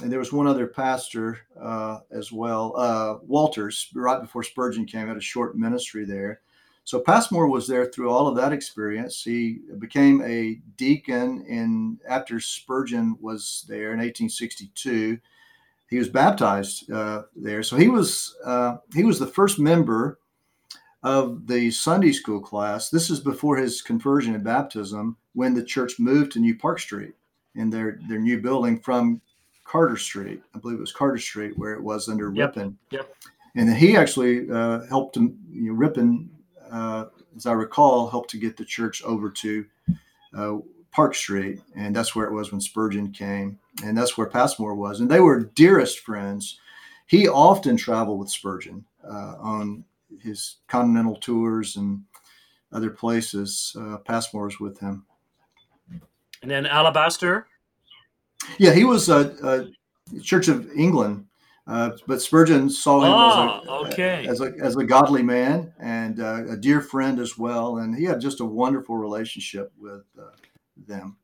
[0.00, 5.08] and there was one other pastor uh, as well, uh, Walters, right before Spurgeon came,
[5.08, 6.40] had a short ministry there.
[6.84, 9.22] So Passmore was there through all of that experience.
[9.22, 15.18] He became a deacon in after Spurgeon was there in 1862.
[15.88, 20.18] He was baptized uh, there, so he was uh, he was the first member
[21.04, 22.88] of the Sunday school class.
[22.88, 27.14] This is before his conversion and baptism, when the church moved to New Park Street
[27.54, 29.20] in their their new building from
[29.64, 30.42] Carter Street.
[30.54, 32.56] I believe it was Carter Street where it was under yep.
[32.56, 32.78] Rippon.
[32.90, 33.14] Yep.
[33.54, 36.28] And he actually uh, helped him, you know, Rippon,
[36.70, 39.64] uh, as I recall, helped to get the church over to
[40.36, 40.56] uh,
[40.90, 41.60] Park Street.
[41.76, 43.58] And that's where it was when Spurgeon came.
[43.84, 45.00] And that's where Passmore was.
[45.00, 46.58] And they were dearest friends.
[47.06, 49.84] He often traveled with Spurgeon uh, on
[50.22, 52.02] his continental tours and
[52.72, 53.76] other places.
[53.78, 55.04] Uh, Passmore was with him.
[56.42, 57.46] And then Alabaster?
[58.58, 59.70] Yeah, he was a,
[60.12, 61.24] a Church of England,
[61.66, 64.26] uh, but Spurgeon saw him oh, as, a, ah, okay.
[64.28, 68.04] as, a, as a godly man and uh, a dear friend as well, and he
[68.04, 70.30] had just a wonderful relationship with uh,
[70.76, 71.16] them.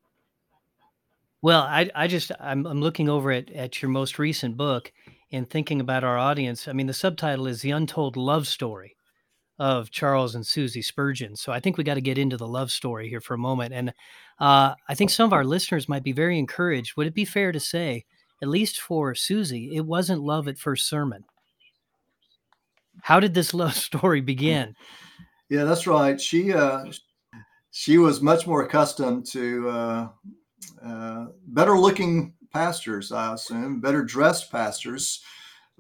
[1.42, 4.92] Well, I, I just I'm, I'm looking over at, at your most recent book
[5.32, 6.68] and thinking about our audience.
[6.68, 8.96] I mean, the subtitle is "The Untold Love Story."
[9.60, 11.36] of Charles and Susie Spurgeon.
[11.36, 13.74] So I think we got to get into the love story here for a moment.
[13.74, 13.90] And
[14.40, 16.96] uh, I think some of our listeners might be very encouraged.
[16.96, 18.06] Would it be fair to say,
[18.40, 21.24] at least for Susie, it wasn't love at first sermon?
[23.02, 24.74] How did this love story begin?
[25.50, 26.18] Yeah, that's right.
[26.18, 26.86] She uh,
[27.70, 30.08] she was much more accustomed to uh,
[30.82, 35.22] uh, better looking pastors, I assume, better dressed pastors.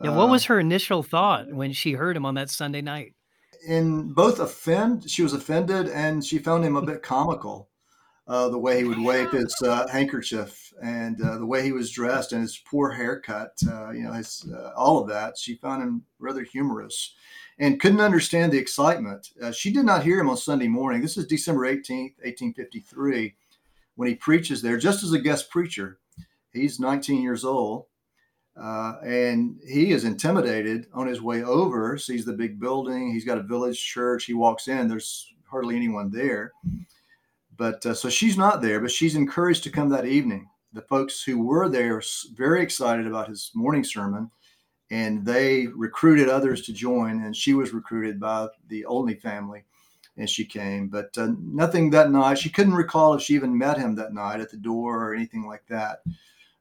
[0.02, 3.14] Yeah, what was Uh, her initial thought when she heard him on that Sunday night?
[3.66, 7.68] in both offend, she was offended, and she found him a bit comical.
[8.26, 11.90] Uh, the way he would wave his uh, handkerchief and uh, the way he was
[11.90, 15.36] dressed and his poor haircut, uh, you know, his, uh, all of that.
[15.36, 17.14] She found him rather humorous
[17.58, 19.28] and couldn't understand the excitement.
[19.42, 21.02] Uh, she did not hear him on Sunday morning.
[21.02, 23.34] This is December 18th, 1853,
[23.96, 25.98] when he preaches there just as a guest preacher.
[26.52, 27.86] He's 19 years old.
[28.60, 33.12] Uh, and he is intimidated on his way over, sees the big building.
[33.12, 34.24] He's got a village church.
[34.24, 36.52] He walks in, there's hardly anyone there.
[37.56, 40.48] But uh, so she's not there, but she's encouraged to come that evening.
[40.72, 42.02] The folks who were there are
[42.34, 44.30] very excited about his morning sermon,
[44.90, 47.22] and they recruited others to join.
[47.22, 49.64] And she was recruited by the Olney family,
[50.16, 50.88] and she came.
[50.88, 52.38] But uh, nothing that night.
[52.38, 55.46] She couldn't recall if she even met him that night at the door or anything
[55.46, 56.00] like that.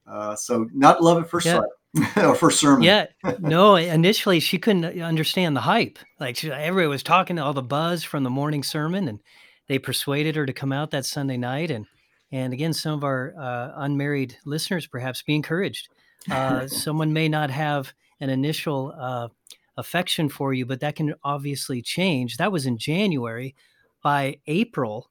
[0.09, 1.61] Uh, so not love at first Yeah.
[1.95, 2.83] sight or first sermon.
[2.83, 3.07] Yeah,
[3.39, 3.75] no.
[3.75, 5.99] Initially, she couldn't understand the hype.
[6.19, 9.19] Like she, everybody was talking, to all the buzz from the morning sermon, and
[9.67, 11.71] they persuaded her to come out that Sunday night.
[11.71, 11.85] And
[12.31, 15.89] and again, some of our uh, unmarried listeners perhaps be encouraged.
[16.29, 19.29] Uh, someone may not have an initial uh,
[19.77, 22.37] affection for you, but that can obviously change.
[22.37, 23.55] That was in January.
[24.03, 25.09] By April,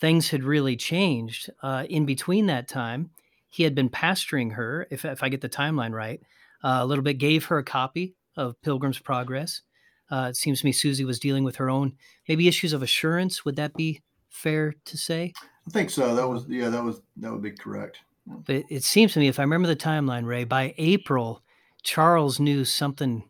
[0.00, 1.50] things had really changed.
[1.62, 3.10] Uh, in between that time,
[3.50, 6.20] he had been pastoring her, if, if I get the timeline right,
[6.62, 9.62] uh, a little bit, gave her a copy of Pilgrim's Progress.
[10.10, 11.96] Uh, it seems to me Susie was dealing with her own
[12.28, 13.44] maybe issues of assurance.
[13.44, 15.32] Would that be fair to say?
[15.66, 16.14] I think so.
[16.14, 17.98] That was yeah, that was that would be correct.
[18.26, 21.42] But it, it seems to me, if I remember the timeline, Ray, by April,
[21.82, 23.24] Charles knew something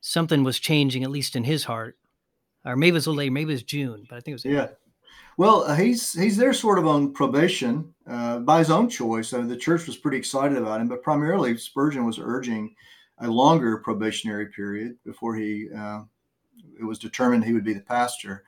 [0.00, 1.96] something was changing, at least in his heart.
[2.64, 4.34] Or maybe it was a little late, maybe it was June, but I think it
[4.34, 4.68] was Yeah.
[5.36, 9.32] Well, uh, he's he's there sort of on probation uh, by his own choice.
[9.32, 12.74] Mean, the church was pretty excited about him, but primarily Spurgeon was urging
[13.18, 16.02] a longer probationary period before he uh,
[16.78, 18.44] it was determined he would be the pastor.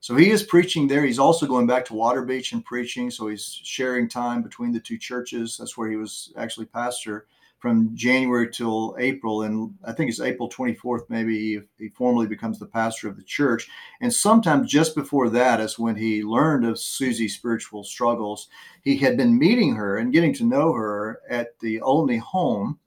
[0.00, 1.04] So he is preaching there.
[1.04, 3.08] He's also going back to Waterbeach and preaching.
[3.08, 5.56] So he's sharing time between the two churches.
[5.56, 7.26] That's where he was actually pastor
[7.62, 9.42] from January till April.
[9.42, 13.68] And I think it's April 24th, maybe he, formally becomes the pastor of the church.
[14.00, 18.48] And sometime just before that is when he learned of Susie's spiritual struggles.
[18.82, 22.80] He had been meeting her and getting to know her at the Olney home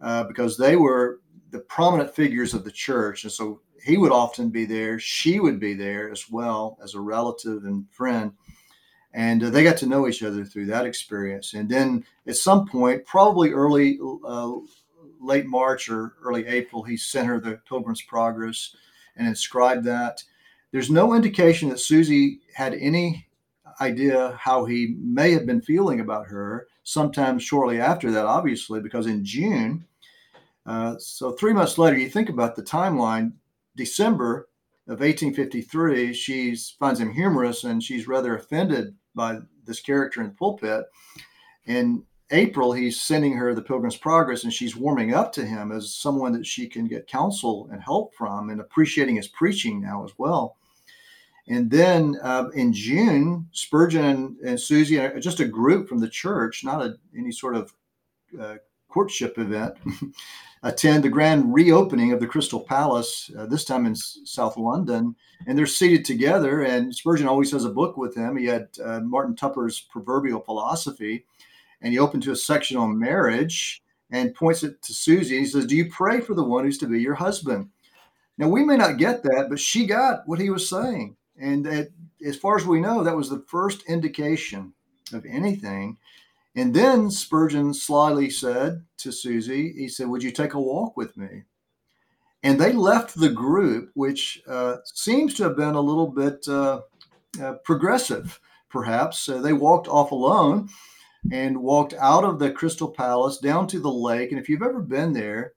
[0.00, 1.18] uh, because they were
[1.50, 3.24] the prominent figures of the church.
[3.24, 5.00] And so he would often be there.
[5.00, 8.30] She would be there as well as a relative and friend.
[9.14, 11.54] And uh, they got to know each other through that experience.
[11.54, 14.52] And then at some point, probably early, uh,
[15.20, 18.74] late March or early April, he sent her the Pilgrim's Progress
[19.16, 20.22] and inscribed that.
[20.72, 23.28] There's no indication that Susie had any
[23.80, 29.06] idea how he may have been feeling about her sometime shortly after that, obviously, because
[29.06, 29.86] in June,
[30.66, 33.32] uh, so three months later, you think about the timeline,
[33.76, 34.48] December
[34.86, 40.34] of 1853, she finds him humorous and she's rather offended by this character in the
[40.34, 40.84] pulpit.
[41.66, 45.94] In April, he's sending her the Pilgrim's Progress and she's warming up to him as
[45.94, 50.12] someone that she can get counsel and help from and appreciating his preaching now as
[50.18, 50.56] well.
[51.48, 56.64] And then uh, in June, Spurgeon and, and Susie, just a group from the church,
[56.64, 57.74] not a, any sort of
[58.40, 58.56] uh,
[58.94, 59.74] courtship event,
[60.62, 65.16] attend the grand reopening of the Crystal Palace, uh, this time in South London.
[65.48, 66.62] And they're seated together.
[66.62, 68.36] And Spurgeon always has a book with him.
[68.36, 71.26] He had uh, Martin Tupper's Proverbial Philosophy,
[71.82, 75.40] and he opened to a section on marriage and points it to Susie.
[75.40, 77.68] He says, Do you pray for the one who's to be your husband?
[78.38, 81.16] Now, we may not get that, but she got what he was saying.
[81.40, 81.66] And
[82.24, 84.72] as far as we know, that was the first indication
[85.12, 85.98] of anything.
[86.56, 91.16] And then Spurgeon slyly said to Susie, he said, Would you take a walk with
[91.16, 91.42] me?
[92.44, 96.82] And they left the group, which uh, seems to have been a little bit uh,
[97.42, 98.38] uh, progressive,
[98.68, 99.28] perhaps.
[99.28, 100.68] Uh, they walked off alone
[101.32, 104.30] and walked out of the Crystal Palace down to the lake.
[104.30, 105.54] And if you've ever been there,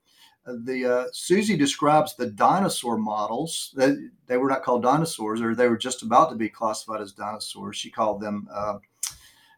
[0.47, 3.73] uh, the uh, Susie describes the dinosaur models.
[3.75, 7.11] That they were not called dinosaurs, or they were just about to be classified as
[7.11, 7.75] dinosaurs.
[7.75, 8.47] She called them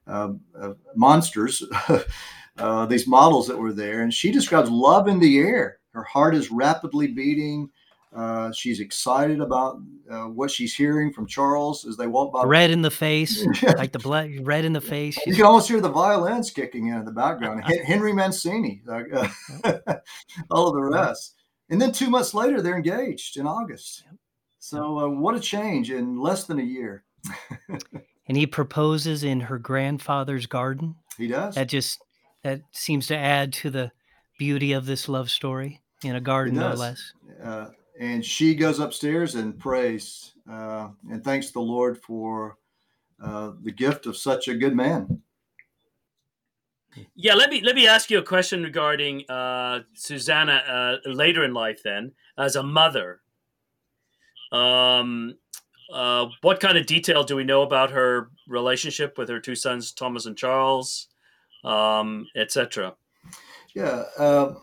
[0.10, 1.63] uh, uh, monsters.
[2.58, 5.80] uh, these models that were there, and she describes love in the air.
[5.93, 7.69] Her heart is rapidly beating.
[8.15, 12.43] Uh, she's excited about uh, what she's hearing from Charles as they walk by.
[12.43, 15.17] red in the face, like the blood, red in the face.
[15.28, 17.63] You can almost hear the violins kicking in in the background.
[17.86, 19.28] Henry Mancini, like, uh,
[20.50, 21.36] all of the rest.
[21.69, 24.04] And then two months later, they're engaged in August.
[24.58, 27.04] So, uh, what a change in less than a year.
[28.29, 30.95] And he proposes in her grandfather's garden.
[31.17, 31.55] He does.
[31.55, 31.99] That just
[32.43, 33.91] that seems to add to the
[34.37, 37.11] beauty of this love story in a garden, no less.
[37.43, 37.67] Uh,
[37.99, 42.57] and she goes upstairs and prays uh, and thanks the Lord for
[43.21, 45.21] uh, the gift of such a good man.
[47.15, 51.53] Yeah, let me let me ask you a question regarding uh, Susanna uh, later in
[51.53, 51.81] life.
[51.83, 53.21] Then, as a mother,
[54.51, 55.35] um,
[55.91, 59.91] uh, what kind of detail do we know about her relationship with her two sons,
[59.91, 61.08] Thomas and Charles,
[61.63, 62.95] um, etc.?
[63.73, 64.54] Yeah, uh,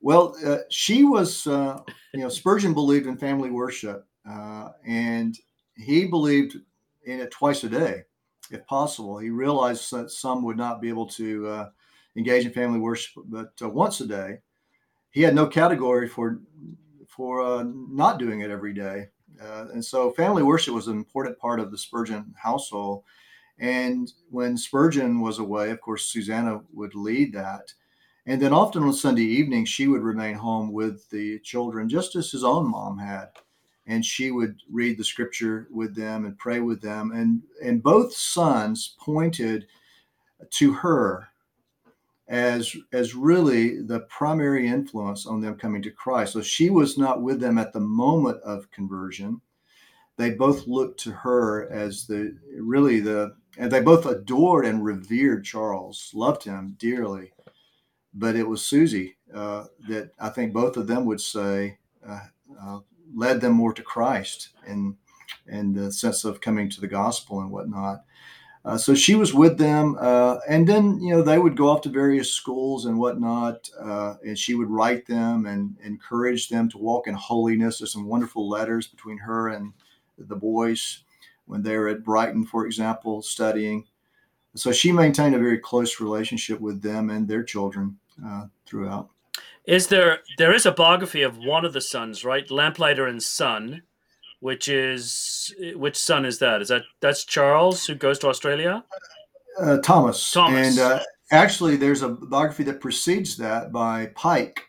[0.00, 1.80] well, uh, she was, uh,
[2.12, 5.36] you know, Spurgeon believed in family worship, uh, and
[5.76, 6.56] he believed
[7.04, 8.02] in it twice a day,
[8.50, 9.18] if possible.
[9.18, 11.68] He realized that some would not be able to
[12.16, 14.38] engage in family worship, but once a day.
[15.10, 16.40] He had no category for
[17.06, 19.06] for not doing it every day,
[19.42, 23.04] uh, and so family worship was an important part of the Spurgeon household.
[23.58, 27.72] And when Spurgeon was away, of course, Susanna would lead that.
[28.26, 32.30] And then often on Sunday evening, she would remain home with the children, just as
[32.30, 33.28] his own mom had
[33.86, 38.12] and she would read the scripture with them and pray with them and and both
[38.14, 39.66] sons pointed
[40.50, 41.28] to her
[42.28, 46.32] as as really the primary influence on them coming to Christ.
[46.32, 49.40] So she was not with them at the moment of conversion.
[50.16, 55.44] They both looked to her as the really the and they both adored and revered
[55.44, 57.32] Charles, loved him dearly.
[58.14, 62.20] But it was Susie uh, that I think both of them would say uh,
[62.60, 62.78] uh,
[63.14, 64.96] led them more to Christ and
[65.46, 68.04] and the sense of coming to the gospel and whatnot.
[68.64, 71.82] Uh, so she was with them, uh, and then you know they would go off
[71.82, 76.78] to various schools and whatnot, uh, and she would write them and encourage them to
[76.78, 77.78] walk in holiness.
[77.78, 79.74] There's some wonderful letters between her and
[80.16, 81.04] the boys
[81.44, 83.84] when they were at Brighton, for example, studying.
[84.56, 89.10] So she maintained a very close relationship with them and their children uh, throughout.
[89.66, 92.50] Is there there is a biography of one of the sons, right?
[92.50, 93.82] Lamplighter and Son,
[94.44, 96.60] which is which son is that?
[96.60, 98.84] Is that that's Charles who goes to Australia?
[99.58, 100.30] Uh, Thomas.
[100.30, 100.78] Thomas.
[100.78, 104.60] And uh, actually, there's a biography that precedes that by Pike.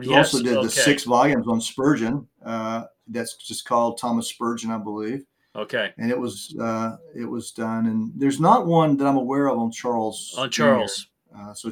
[0.00, 0.64] He yes, also did okay.
[0.64, 2.26] the six volumes on Spurgeon.
[2.42, 5.26] Uh, that's just called Thomas Spurgeon, I believe.
[5.54, 5.92] Okay.
[5.98, 9.58] And it was uh, it was done, and there's not one that I'm aware of
[9.58, 10.34] on Charles.
[10.38, 11.08] On Charles.
[11.38, 11.70] Uh, so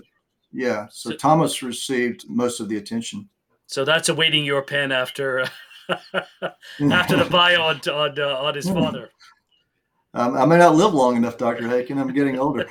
[0.52, 0.88] yeah.
[0.90, 3.30] So, so, Thomas received most of the attention.
[3.66, 5.46] So that's awaiting your pen after
[6.92, 9.10] after the bio on on, uh, on his father.
[10.14, 11.98] Um, I may not live long enough, Doctor Haykin.
[11.98, 12.66] I'm getting older.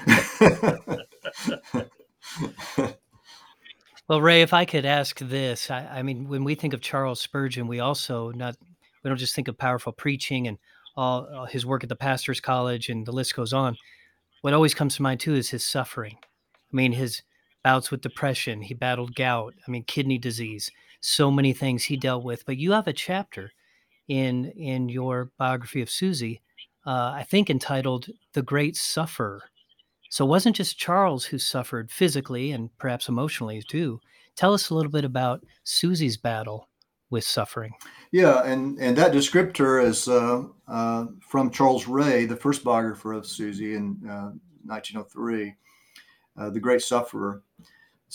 [4.08, 7.22] well, Ray, if I could ask this, I, I, mean, when we think of Charles
[7.22, 8.56] Spurgeon, we also not
[9.04, 10.58] we don't just think of powerful preaching and
[10.98, 13.78] all, all his work at the Pastors College, and the list goes on.
[14.42, 16.18] What always comes to mind too is his suffering.
[16.22, 17.22] I mean, his
[17.64, 18.62] bouts with depression.
[18.62, 19.54] He battled gout.
[19.68, 20.72] I mean, kidney disease.
[21.08, 22.46] So many things he dealt with.
[22.48, 23.52] But you have a chapter
[24.08, 26.42] in in your biography of Susie,
[26.86, 29.44] uh, I think entitled "The Great Sufferer."
[30.10, 34.00] So it wasn't just Charles who suffered physically and perhaps emotionally too.
[34.36, 36.70] Tell us a little bit about Susie's battle
[37.12, 37.74] with suffering.
[38.12, 43.28] Yeah, and and that descriptor is uh, uh, from Charles Ray, the first biographer of
[43.28, 44.00] Susie in
[44.66, 45.56] 1903,
[46.38, 47.44] uh, uh, the Great Sufferer.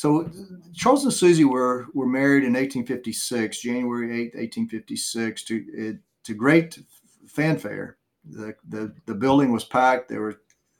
[0.00, 0.30] So
[0.74, 6.78] Charles and Susie were were married in 1856, January 8, 1856, to to great
[7.26, 7.98] fanfare.
[8.24, 10.08] The, the the building was packed.
[10.08, 10.36] There were a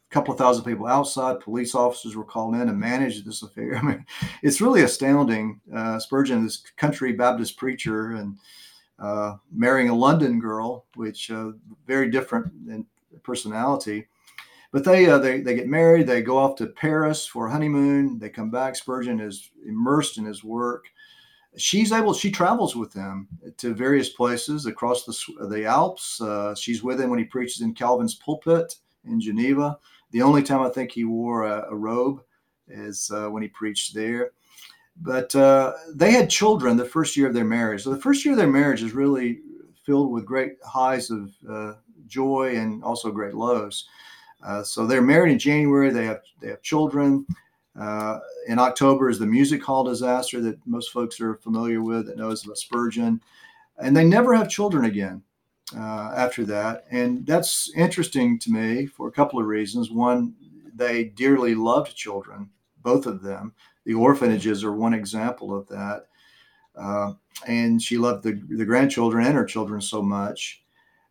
[0.08, 1.40] couple of thousand people outside.
[1.40, 3.76] Police officers were called in and managed this affair.
[3.82, 4.06] I mean,
[4.42, 5.60] it's really astounding.
[5.70, 8.38] Uh, Spurgeon, this country Baptist preacher, and
[8.98, 11.50] uh, marrying a London girl, which uh,
[11.86, 12.86] very different in
[13.22, 14.06] personality.
[14.72, 16.06] But they, uh, they they get married.
[16.06, 18.18] They go off to Paris for a honeymoon.
[18.18, 18.76] They come back.
[18.76, 20.84] Spurgeon is immersed in his work.
[21.56, 22.14] She's able.
[22.14, 26.20] She travels with him to various places across the the Alps.
[26.20, 29.76] Uh, she's with him when he preaches in Calvin's pulpit in Geneva.
[30.12, 32.22] The only time I think he wore a, a robe
[32.68, 34.30] is uh, when he preached there.
[35.02, 37.84] But uh, they had children the first year of their marriage.
[37.84, 39.40] So the first year of their marriage is really
[39.84, 41.72] filled with great highs of uh,
[42.06, 43.88] joy and also great lows.
[44.44, 45.90] Uh, so they're married in January.
[45.90, 47.26] They have they have children.
[47.78, 48.18] Uh,
[48.48, 52.44] in October is the music hall disaster that most folks are familiar with that knows
[52.44, 53.20] about Spurgeon,
[53.78, 55.22] and they never have children again
[55.76, 56.86] uh, after that.
[56.90, 59.90] And that's interesting to me for a couple of reasons.
[59.90, 60.34] One,
[60.74, 62.50] they dearly loved children,
[62.82, 63.52] both of them.
[63.84, 66.06] The orphanages are one example of that.
[66.76, 67.12] Uh,
[67.46, 70.62] and she loved the, the grandchildren and her children so much.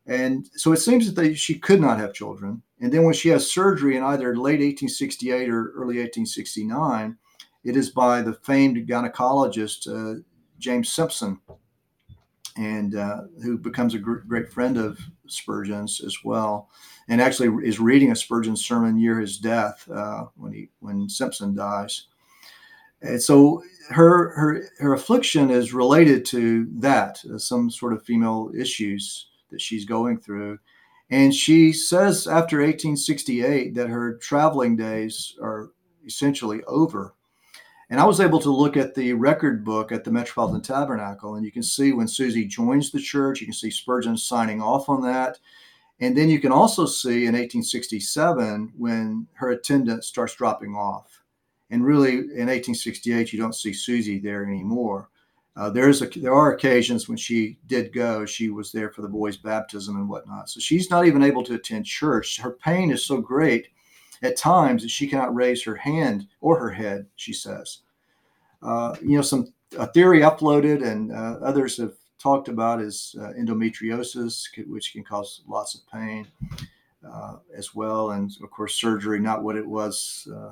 [0.10, 2.64] And so it seems that they, she could not have children.
[2.82, 7.16] And then when she has surgery in either late 1868 or early 1869,
[7.64, 10.22] It is by the famed gynecologist uh,
[10.57, 11.39] James Simpson,
[12.57, 14.97] and uh, who becomes a gr- great friend of
[15.28, 16.70] Spurgeon's as well,
[17.07, 21.53] and actually is reading a Spurgeon sermon near his death uh, when he when Simpson
[21.53, 22.07] dies.
[23.01, 28.51] And so her her her affliction is related to that, uh, some sort of female
[28.57, 30.60] issues that she's going through.
[31.10, 35.72] And she says after 1868 that her traveling days are
[36.06, 37.16] essentially over.
[37.89, 41.45] And I was able to look at the record book at the Metropolitan Tabernacle, and
[41.45, 45.02] you can see when Susie joins the church, you can see Spurgeon signing off on
[45.02, 45.39] that.
[46.00, 51.24] And then you can also see in 1867 when her attendance starts dropping off.
[51.72, 55.10] And really, in 1868, you don't see Susie there anymore.
[55.60, 58.26] Uh, there's a, there are occasions when she did go.
[58.26, 60.49] She was there for the boys' baptism and whatnot.
[60.49, 62.39] So she's not even able to attend church.
[62.39, 63.68] Her pain is so great
[64.22, 67.07] at times that she cannot raise her hand or her head.
[67.18, 67.80] She says,
[68.64, 73.34] uh, you know, some a theory uploaded and uh, others have talked about is uh,
[73.38, 76.26] endometriosis, which can cause lots of pain.
[77.01, 80.51] Uh, as well, and of course, surgery not what it was, uh,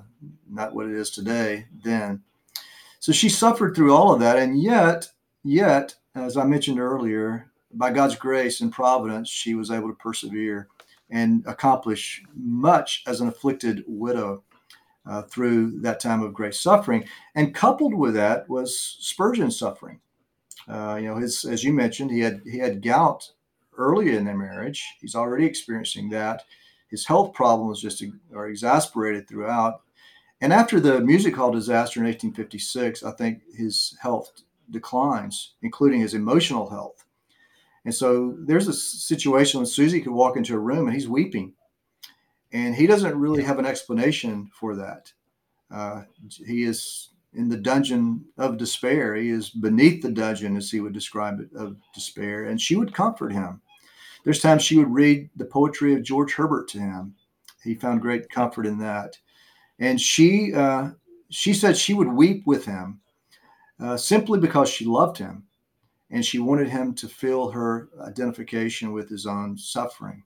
[0.49, 1.65] not what it is today.
[1.83, 2.23] Then,
[3.07, 5.09] so she suffered through all of that, and yet,
[5.45, 10.67] yet, as I mentioned earlier, by God's grace and providence, she was able to persevere
[11.09, 14.43] and accomplish much as an afflicted widow
[15.05, 17.05] uh, through that time of great suffering.
[17.35, 20.01] And coupled with that was Spurgeon's suffering.
[20.67, 23.31] Uh, you know, his as you mentioned, he had he had gout
[23.77, 24.85] early in their marriage.
[24.99, 26.43] He's already experiencing that.
[26.89, 28.03] His health problems just
[28.35, 29.79] are exasperated throughout.
[30.41, 36.13] And after the music hall disaster in 1856, I think his health declines, including his
[36.13, 37.05] emotional health.
[37.85, 41.53] And so there's a situation when Susie could walk into a room and he's weeping.
[42.51, 45.11] And he doesn't really have an explanation for that.
[45.71, 46.03] Uh,
[46.45, 49.15] he is in the dungeon of despair.
[49.15, 52.45] He is beneath the dungeon, as he would describe it, of despair.
[52.45, 53.61] And she would comfort him.
[54.23, 57.15] There's times she would read the poetry of George Herbert to him.
[57.63, 59.17] He found great comfort in that
[59.79, 60.89] and she uh,
[61.29, 62.99] she said she would weep with him
[63.79, 65.43] uh, simply because she loved him
[66.09, 70.23] and she wanted him to feel her identification with his own suffering.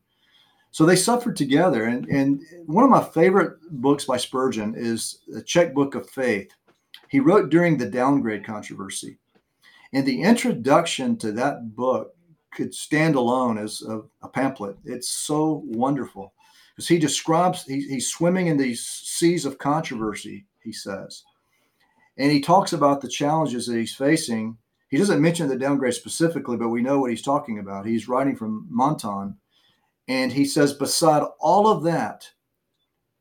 [0.69, 1.85] So they suffered together.
[1.85, 6.51] And, and one of my favorite books by Spurgeon is The Checkbook of Faith.
[7.09, 9.17] He wrote during the downgrade controversy.
[9.91, 12.15] And the introduction to that book
[12.53, 14.77] could stand alone as a, a pamphlet.
[14.85, 16.33] It's so wonderful
[16.81, 21.23] because he describes he, he's swimming in these seas of controversy he says.
[22.17, 24.57] And he talks about the challenges that he's facing.
[24.89, 27.85] He doesn't mention the downgrade specifically but we know what he's talking about.
[27.85, 29.37] He's writing from Menton
[30.07, 32.27] and he says beside all of that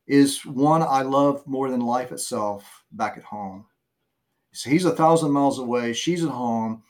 [0.07, 3.63] is one i love more than life itself back at home.
[4.53, 5.93] So he's a thousand miles away.
[5.93, 6.81] She's at home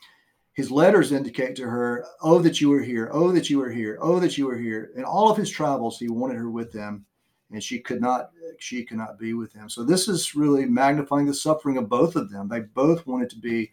[0.54, 3.08] his letters indicate to her, Oh, that you were here.
[3.12, 3.98] Oh, that you were here.
[4.00, 4.90] Oh, that you were here.
[4.96, 7.06] In all of his travels, he wanted her with him,
[7.50, 9.70] and she could not, she could not be with him.
[9.70, 12.48] So this is really magnifying the suffering of both of them.
[12.48, 13.72] They both wanted to be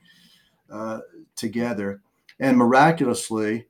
[0.71, 0.99] uh,
[1.36, 2.01] together.
[2.39, 3.67] And miraculously,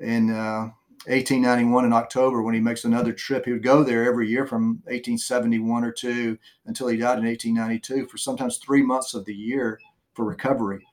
[0.00, 0.70] in uh,
[1.08, 4.76] 1891 in October, when he makes another trip, he would go there every year from
[4.84, 9.78] 1871 or two until he died in 1892 for sometimes three months of the year
[10.14, 10.86] for recovery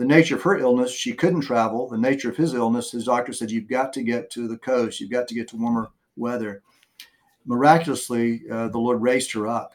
[0.00, 1.86] the nature of her illness, she couldn't travel.
[1.86, 4.98] The nature of his illness, his doctor said, You've got to get to the coast,
[4.98, 6.62] you've got to get to warmer weather.
[7.44, 9.74] Miraculously, uh, the Lord raised her up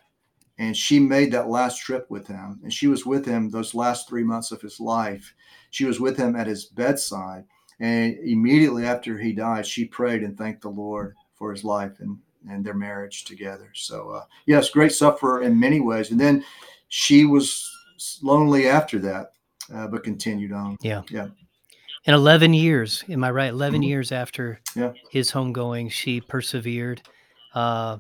[0.58, 2.60] and she made that last trip with him.
[2.64, 5.32] And she was with him those last three months of his life.
[5.70, 7.44] She was with him at his bedside.
[7.80, 12.18] And immediately after he died, she prayed and thanked the Lord for his life and,
[12.50, 13.70] and their marriage together.
[13.76, 16.10] So, uh, yes, great sufferer in many ways.
[16.10, 16.44] And then
[16.88, 17.70] she was
[18.24, 19.34] lonely after that
[19.74, 20.78] uh, but continued on.
[20.82, 21.04] Yeah.
[21.10, 21.28] Yeah.
[22.08, 23.50] And 11 years, am I right?
[23.50, 23.90] 11 mm-hmm.
[23.90, 24.94] years after yeah.
[25.10, 27.02] his homegoing, she persevered.
[27.54, 27.98] Uh,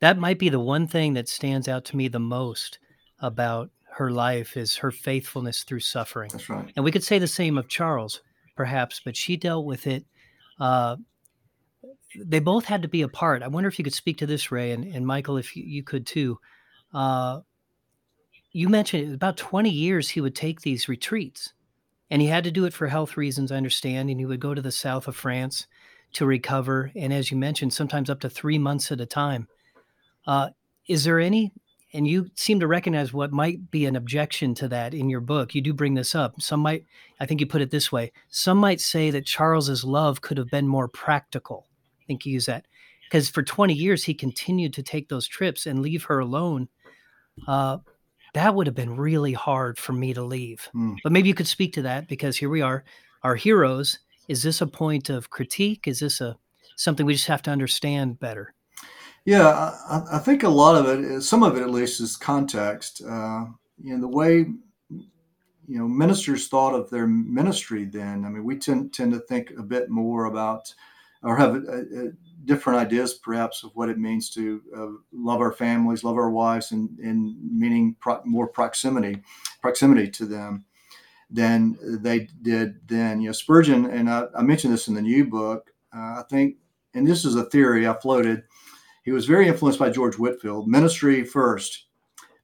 [0.00, 2.78] that might be the one thing that stands out to me the most
[3.20, 6.28] about her life is her faithfulness through suffering.
[6.30, 6.70] That's right.
[6.76, 8.20] And we could say the same of Charles,
[8.56, 10.04] perhaps, but she dealt with it.
[10.60, 10.96] Uh,
[12.14, 13.42] they both had to be apart.
[13.42, 15.82] I wonder if you could speak to this, Ray, and, and Michael, if you, you
[15.82, 16.38] could too.
[16.92, 17.40] Uh,
[18.56, 21.52] you mentioned about 20 years he would take these retreats
[22.10, 24.54] and he had to do it for health reasons i understand and he would go
[24.54, 25.66] to the south of france
[26.14, 29.46] to recover and as you mentioned sometimes up to three months at a time.
[30.26, 30.48] Uh,
[30.88, 31.52] is there any
[31.92, 35.54] and you seem to recognize what might be an objection to that in your book
[35.54, 36.84] you do bring this up some might
[37.20, 40.50] i think you put it this way some might say that charles's love could have
[40.50, 41.66] been more practical.
[42.00, 42.64] I think you use that
[43.04, 46.68] because for 20 years he continued to take those trips and leave her alone
[47.46, 47.78] uh,
[48.36, 50.68] that would have been really hard for me to leave.
[50.74, 50.96] Mm.
[51.02, 52.84] But maybe you could speak to that because here we are,
[53.22, 53.98] our heroes.
[54.28, 55.88] Is this a point of critique?
[55.88, 56.36] Is this a
[56.76, 58.52] something we just have to understand better?
[59.24, 63.02] Yeah, I, I think a lot of it, some of it at least, is context.
[63.02, 63.46] Uh,
[63.82, 64.46] you know, the way
[65.68, 68.24] you know ministers thought of their ministry then.
[68.24, 70.72] I mean, we tend tend to think a bit more about
[71.22, 72.12] or have a, a
[72.46, 76.72] different ideas perhaps of what it means to uh, love our families, love our wives,
[76.72, 79.20] and, and meaning pro- more proximity,
[79.60, 80.64] proximity to them
[81.30, 83.20] than they did then.
[83.20, 85.72] You know, Spurgeon, and I, I mentioned this in the new book.
[85.94, 86.56] Uh, I think,
[86.94, 88.44] and this is a theory I floated.
[89.04, 91.86] He was very influenced by George Whitefield, ministry first,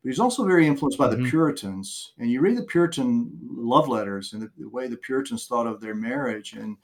[0.03, 1.23] but he's also very influenced by Mhm.
[1.23, 2.13] the Puritans.
[2.19, 5.81] And you read the Puritan love letters and the, the way the Puritans thought of
[5.81, 6.77] their marriage and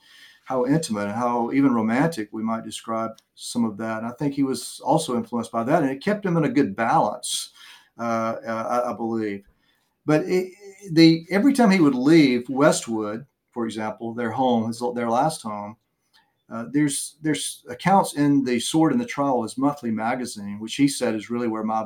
[0.49, 3.99] how intimate and how even romantic we might describe some of that.
[3.99, 6.49] And I think he was also influenced by that, and it kept him in a
[6.49, 7.51] good balance,
[7.99, 9.45] uh, uh, I, I believe.
[10.07, 10.51] But it,
[10.93, 15.77] the every time he would leave Westwood, for example, their home, his, their last home,
[16.49, 20.89] uh, there's there's accounts in the Sword and the Trowel, his monthly magazine, which he
[20.89, 21.85] said is really where my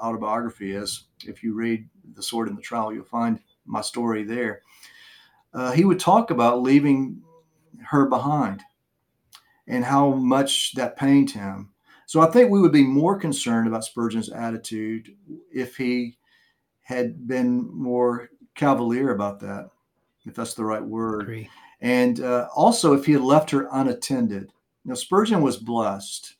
[0.00, 1.08] autobiography is.
[1.24, 4.62] If you read the Sword and the Trowel, you'll find my story there.
[5.52, 7.20] Uh, he would talk about leaving
[7.86, 8.62] her behind
[9.68, 11.70] and how much that pained him.
[12.06, 15.14] So I think we would be more concerned about Spurgeon's attitude
[15.52, 16.16] if he
[16.82, 19.70] had been more cavalier about that,
[20.24, 21.26] if that's the right word.
[21.80, 24.52] And uh, also, if he had left her unattended.
[24.84, 26.36] Now, Spurgeon was blessed.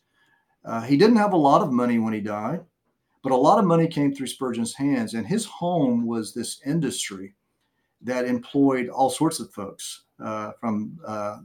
[0.64, 2.60] Uh, he didn't have a lot of money when he died,
[3.22, 5.14] but a lot of money came through Spurgeon's hands.
[5.14, 7.34] And his home was this industry
[8.06, 11.38] that employed all sorts of folks, uh, from uh,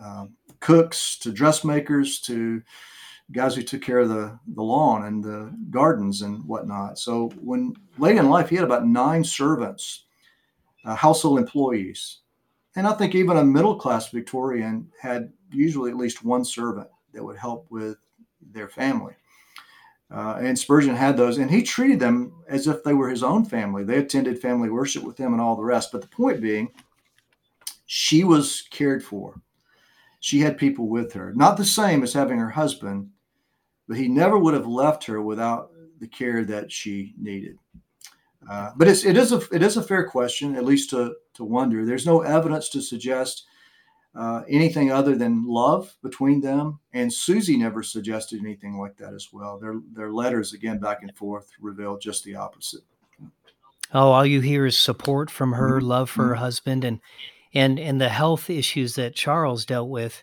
[0.00, 0.26] uh,
[0.60, 2.62] cooks to dressmakers to
[3.32, 6.98] guys who took care of the, the lawn and the gardens and whatnot.
[6.98, 10.04] So, when late in life, he had about nine servants,
[10.84, 12.18] uh, household employees.
[12.76, 17.24] And I think even a middle class Victorian had usually at least one servant that
[17.24, 17.96] would help with
[18.52, 19.14] their family.
[20.14, 23.44] Uh, and Spurgeon had those, and he treated them as if they were his own
[23.44, 23.82] family.
[23.82, 25.90] They attended family worship with him and all the rest.
[25.90, 26.70] But the point being,
[27.86, 29.40] she was cared for.
[30.20, 31.32] She had people with her.
[31.34, 33.10] Not the same as having her husband,
[33.88, 37.58] but he never would have left her without the care that she needed.
[38.48, 41.44] Uh, but it's, it is a it is a fair question, at least to to
[41.44, 41.84] wonder.
[41.84, 43.46] There's no evidence to suggest
[44.14, 49.28] uh, anything other than love between them, and Susie never suggested anything like that as
[49.32, 49.58] well.
[49.58, 52.82] Their their letters again back and forth reveal just the opposite.
[53.92, 57.00] Oh, all you hear is support from her, Mhm, love for her husband, and
[57.54, 60.22] and and the health issues that Charles dealt with.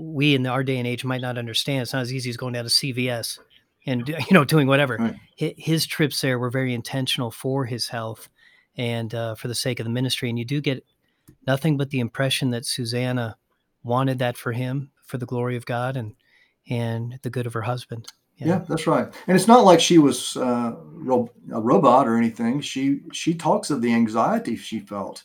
[0.00, 1.82] We in our day and age might not understand.
[1.82, 3.38] It's not as easy as going down to CVS
[3.86, 4.96] and you know doing whatever.
[4.96, 5.54] Right.
[5.56, 8.28] His trips there were very intentional for his health
[8.76, 10.28] and uh, for the sake of the ministry.
[10.28, 10.84] And you do get
[11.46, 13.36] nothing but the impression that Susanna
[13.82, 16.14] wanted that for him, for the glory of God and
[16.68, 18.06] and the good of her husband.
[18.36, 18.62] Yeah.
[18.68, 19.06] that's right.
[19.26, 22.60] And it's not like she was uh, ro- a robot or anything.
[22.62, 25.24] She she talks of the anxiety she felt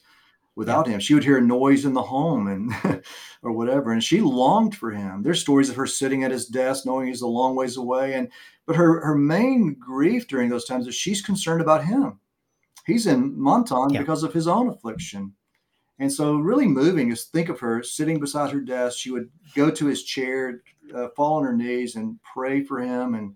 [0.55, 0.99] without him.
[0.99, 3.01] She would hear a noise in the home and
[3.43, 5.21] or whatever, and she longed for him.
[5.23, 8.29] There's stories of her sitting at his desk, knowing he's a long ways away, and
[8.65, 12.19] but her her main grief during those times is she's concerned about him.
[12.85, 13.99] He's in Menton Yeah.
[14.01, 15.33] because of his own affliction.
[15.99, 18.97] And so, really moving is think of her sitting beside her desk.
[18.97, 20.61] She would go to his chair,
[20.93, 23.35] uh, fall on her knees, and pray for him, and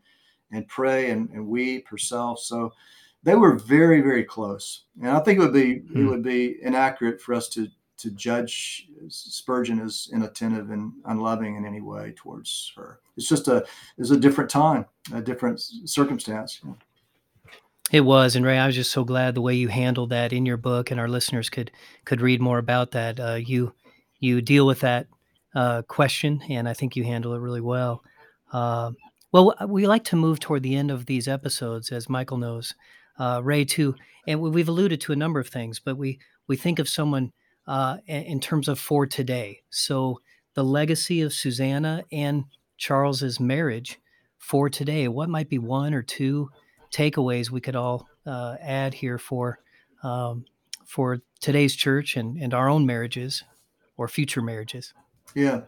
[0.51, 2.39] and pray and, and weep herself.
[2.39, 2.73] So,
[3.23, 4.85] they were very, very close.
[5.01, 6.07] And I think it would be it Hmm.
[6.07, 11.81] would be inaccurate for us to to judge Spurgeon as inattentive and unloving in any
[11.81, 12.99] way towards her.
[13.17, 13.65] It's just a
[13.97, 16.61] it's a different time, a different circumstance.
[17.91, 20.45] It was, and Ray, I was just so glad the way you handled that in
[20.45, 21.71] your book, and our listeners could
[22.05, 23.19] could read more about that.
[23.19, 23.73] Uh, you
[24.19, 25.07] you deal with that
[25.55, 28.03] uh, question, and I think you handle it really well.
[28.51, 28.91] Uh,
[29.31, 32.73] well, we like to move toward the end of these episodes, as Michael knows,
[33.19, 33.95] uh, Ray too,
[34.27, 37.31] and we- we've alluded to a number of things, but we we think of someone
[37.67, 39.61] uh, in terms of for today.
[39.71, 40.19] So
[40.55, 42.45] the legacy of Susanna and
[42.77, 43.99] Charles's marriage
[44.37, 45.07] for today.
[45.07, 46.49] What might be one or two
[46.91, 49.59] takeaways we could all uh, add here for
[50.03, 50.45] um,
[50.85, 53.43] for today's church and, and our own marriages
[53.97, 54.93] or future marriages.
[55.35, 55.61] Yeah.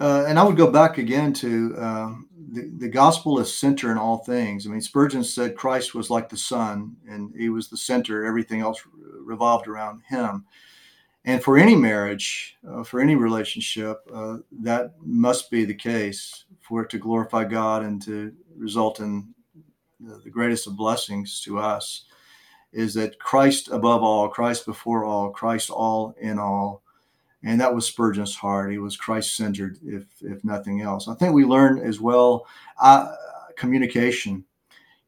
[0.00, 3.98] Uh, and I would go back again to um, the, the gospel is center in
[3.98, 4.66] all things.
[4.66, 8.60] I mean, Spurgeon said Christ was like the sun and he was the center, everything
[8.60, 8.82] else
[9.22, 10.46] revolved around him.
[11.26, 16.82] And for any marriage, uh, for any relationship, uh, that must be the case for
[16.82, 19.34] it to glorify God and to result in
[20.00, 22.04] the, greatest of blessings to us.
[22.72, 26.82] is that Christ above all, Christ before all, Christ all in all.
[27.42, 28.70] And that was Spurgeon's heart.
[28.70, 31.08] He was Christ centered, if, if nothing else.
[31.08, 32.46] I think we learn as well
[32.80, 33.14] uh,
[33.56, 34.44] communication.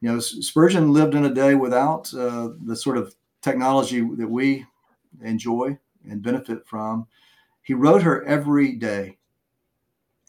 [0.00, 4.66] You know, Spurgeon lived in a day without uh, the sort of technology that we
[5.22, 5.78] enjoy
[6.08, 7.06] and benefit from.
[7.62, 9.18] He wrote her every day,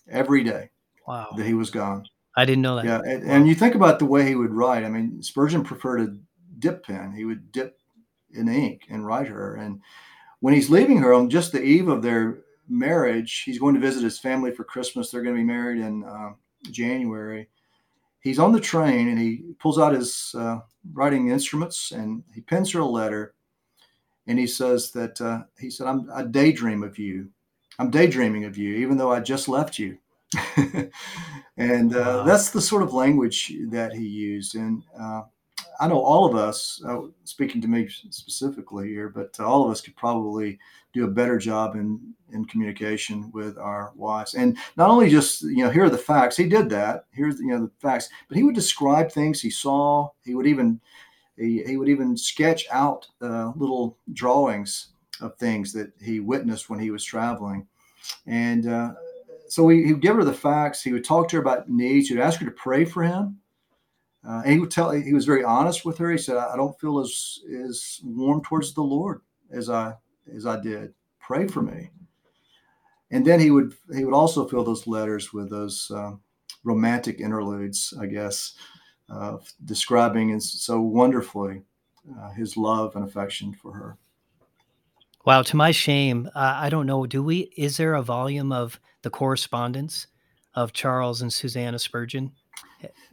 [0.07, 0.69] every day
[1.07, 1.29] wow.
[1.35, 2.05] that he was gone.
[2.35, 2.85] I didn't know that.
[2.85, 4.83] Yeah, and, and you think about the way he would write.
[4.83, 6.17] I mean, Spurgeon preferred a
[6.59, 7.13] dip pen.
[7.13, 7.77] He would dip
[8.33, 9.55] in ink and write her.
[9.55, 9.81] And
[10.39, 14.03] when he's leaving her on just the eve of their marriage, he's going to visit
[14.03, 15.11] his family for Christmas.
[15.11, 16.31] They're going to be married in uh,
[16.71, 17.49] January.
[18.21, 20.59] He's on the train and he pulls out his uh,
[20.93, 23.35] writing instruments and he pens her a letter.
[24.27, 27.27] And he says that uh, he said, "I'm I daydream of you.
[27.77, 29.97] I'm daydreaming of you, even though I just left you."
[31.57, 32.23] and uh, wow.
[32.23, 34.55] that's the sort of language that he used.
[34.55, 35.23] And uh,
[35.79, 39.81] I know all of us, uh, speaking to me specifically here, but all of us
[39.81, 40.59] could probably
[40.93, 45.63] do a better job in in communication with our wives, and not only just you
[45.63, 46.37] know here are the facts.
[46.37, 47.05] He did that.
[47.11, 50.09] Here's you know the facts, but he would describe things he saw.
[50.23, 50.79] He would even
[51.37, 54.89] he, he would even sketch out uh, little drawings
[55.21, 57.67] of things that he witnessed when he was traveling,
[58.27, 58.93] and uh,
[59.53, 60.81] so he, he would give her the facts.
[60.81, 62.07] He would talk to her about needs.
[62.07, 63.37] He would ask her to pray for him.
[64.27, 64.89] Uh, and he would tell.
[64.89, 66.09] He was very honest with her.
[66.09, 69.93] He said, "I don't feel as as warm towards the Lord as I
[70.35, 70.95] as I did.
[71.19, 71.91] Pray for me."
[73.11, 76.13] And then he would he would also fill those letters with those uh,
[76.63, 78.55] romantic interludes, I guess,
[79.07, 81.61] uh, describing so wonderfully
[82.19, 83.97] uh, his love and affection for her.
[85.25, 87.05] Wow, to my shame, uh, I don't know.
[87.05, 87.51] Do we?
[87.55, 90.07] Is there a volume of the correspondence
[90.53, 92.31] of Charles and Susanna Spurgeon?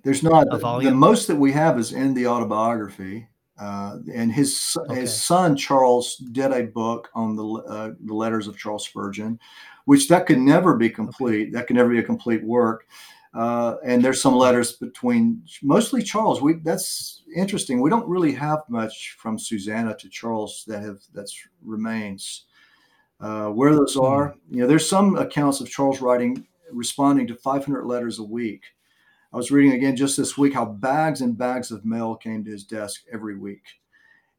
[0.02, 0.90] There's not a volume.
[0.90, 3.28] the most that we have is in the autobiography,
[3.60, 5.02] uh, and his okay.
[5.02, 9.38] his son Charles did a book on the uh, the letters of Charles Spurgeon,
[9.84, 11.42] which that could never be complete.
[11.42, 11.50] Okay.
[11.50, 12.86] That could never be a complete work.
[13.32, 16.42] Uh, and there's some letters between mostly Charles.
[16.42, 17.80] We that's interesting.
[17.80, 22.46] We don't really have much from Susanna to Charles that have that's remains.
[23.20, 24.00] Uh, where those hmm.
[24.00, 28.62] are, you know, there's some accounts of Charles writing responding to 500 letters a week
[29.32, 32.50] I was reading again just this week how bags and bags of mail came to
[32.50, 33.62] his desk every week.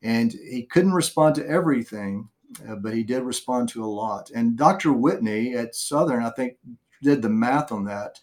[0.03, 2.27] And he couldn't respond to everything,
[2.67, 4.31] uh, but he did respond to a lot.
[4.35, 4.91] And Dr.
[4.91, 6.57] Whitney at Southern, I think,
[7.01, 8.19] did the math on that.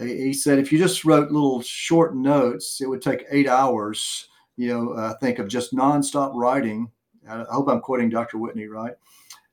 [0.00, 4.68] He said if you just wrote little short notes, it would take eight hours, you
[4.68, 6.90] know, I uh, think of just nonstop writing.
[7.28, 8.38] I hope I'm quoting Dr.
[8.38, 8.94] Whitney right.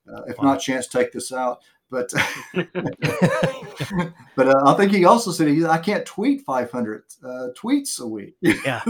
[0.07, 0.53] Uh, if wow.
[0.53, 1.59] not, chance take this out.
[1.89, 2.11] But
[2.53, 7.27] but uh, I think he also said he, I can't tweet 500 uh,
[7.57, 8.35] tweets a week.
[8.41, 8.83] yeah,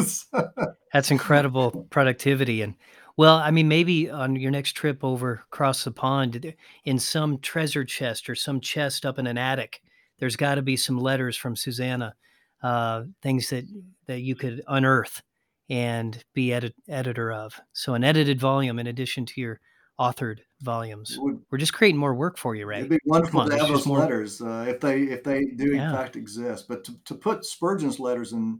[0.93, 2.63] that's incredible productivity.
[2.63, 2.73] And
[3.15, 6.55] well, I mean, maybe on your next trip over across the pond,
[6.85, 9.83] in some treasure chest or some chest up in an attic,
[10.19, 12.15] there's got to be some letters from Susanna,
[12.63, 13.65] uh, things that
[14.05, 15.21] that you could unearth
[15.69, 17.59] and be edit, editor of.
[17.73, 19.59] So an edited volume in addition to your
[19.99, 21.17] authored volumes.
[21.19, 22.79] Would, We're just creating more work for you, right?
[22.79, 23.99] It'd be wonderful on, to have those more...
[23.99, 26.67] letters uh, if they if they do in fact exist.
[26.67, 28.59] But to, to put Spurgeon's letters in,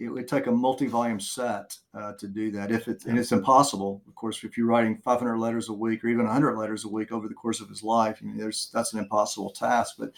[0.00, 2.70] it would take a multi-volume set uh, to do that.
[2.70, 6.08] If it's and it's impossible, of course, if you're writing 500 letters a week or
[6.08, 8.92] even 100 letters a week over the course of his life, I mean, there's that's
[8.92, 9.96] an impossible task.
[9.98, 10.12] But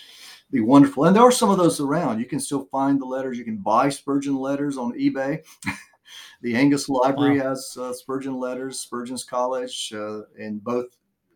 [0.51, 2.18] be wonderful, and there are some of those around.
[2.18, 3.39] You can still find the letters.
[3.39, 5.45] You can buy Spurgeon letters on eBay.
[6.43, 7.49] the Angus Library wow.
[7.49, 10.87] has uh, Spurgeon letters, Spurgeon's College uh, in both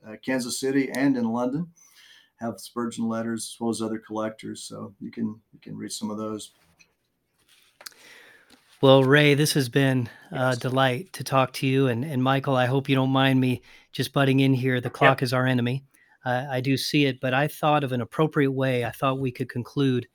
[0.06, 1.68] uh, Kansas City and in London
[2.40, 4.62] have Spurgeon letters as well as other collectors.
[4.64, 6.52] So you can you can read some of those.
[8.84, 11.86] Well, Ray, this has been a delight to talk to you.
[11.86, 13.62] And, and Michael, I hope you don't mind me
[13.92, 14.78] just butting in here.
[14.78, 15.84] The clock is our enemy.
[16.22, 18.84] Uh, I do see it, but I thought of an appropriate way.
[18.84, 20.06] I thought we could conclude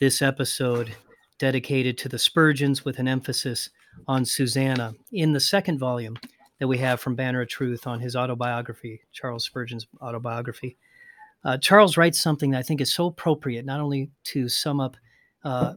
[0.00, 0.94] this episode
[1.38, 3.68] dedicated to the Spurgeons with an emphasis
[4.08, 6.16] on Susanna in the second volume
[6.60, 10.78] that we have from Banner of Truth on his autobiography, Charles Spurgeon's autobiography.
[11.44, 14.96] Uh, Charles writes something that I think is so appropriate, not only to sum up
[15.44, 15.74] uh,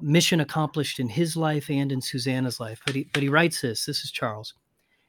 [0.00, 3.84] mission accomplished in his life and in Susanna's life, but he, but he writes this.
[3.84, 4.54] This is Charles.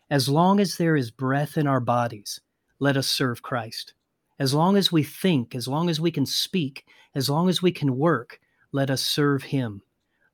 [0.10, 2.42] As long as there is breath in our bodies,
[2.80, 3.94] let us serve Christ.
[4.39, 6.86] As long as we think, as long as we can speak,
[7.16, 8.39] as long as we can work,
[8.72, 9.82] let us serve him.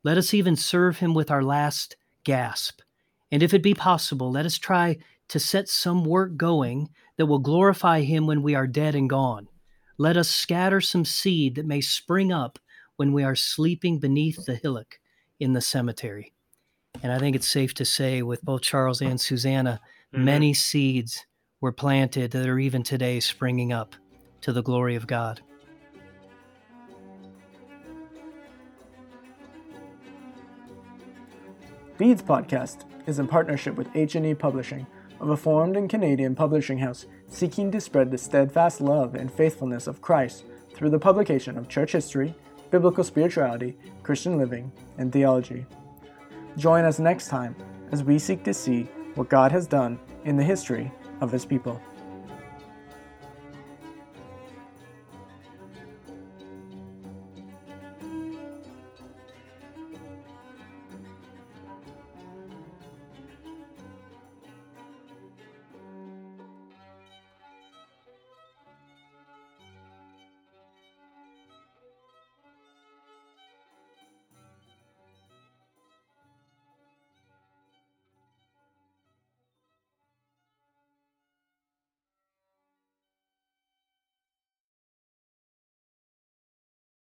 [0.03, 2.81] Let us even serve him with our last gasp.
[3.31, 4.97] And if it be possible, let us try
[5.27, 9.47] to set some work going that will glorify him when we are dead and gone.
[9.97, 12.59] Let us scatter some seed that may spring up
[12.97, 14.99] when we are sleeping beneath the hillock
[15.39, 16.33] in the cemetery.
[17.01, 19.79] And I think it's safe to say, with both Charles and Susanna,
[20.13, 20.23] Mhm.
[20.23, 21.25] many seeds
[21.61, 23.95] were planted that are even today springing up
[24.41, 25.41] to the glory of God.
[31.97, 34.85] Beads podcast is in partnership with H&E Publishing,
[35.19, 40.01] a reformed and Canadian publishing house seeking to spread the steadfast love and faithfulness of
[40.01, 42.35] Christ through the publication of church history,
[42.69, 45.65] biblical spirituality, Christian living, and theology.
[46.57, 47.55] Join us next time
[47.91, 48.83] as we seek to see
[49.15, 50.91] what God has done in the history
[51.21, 51.81] of his people.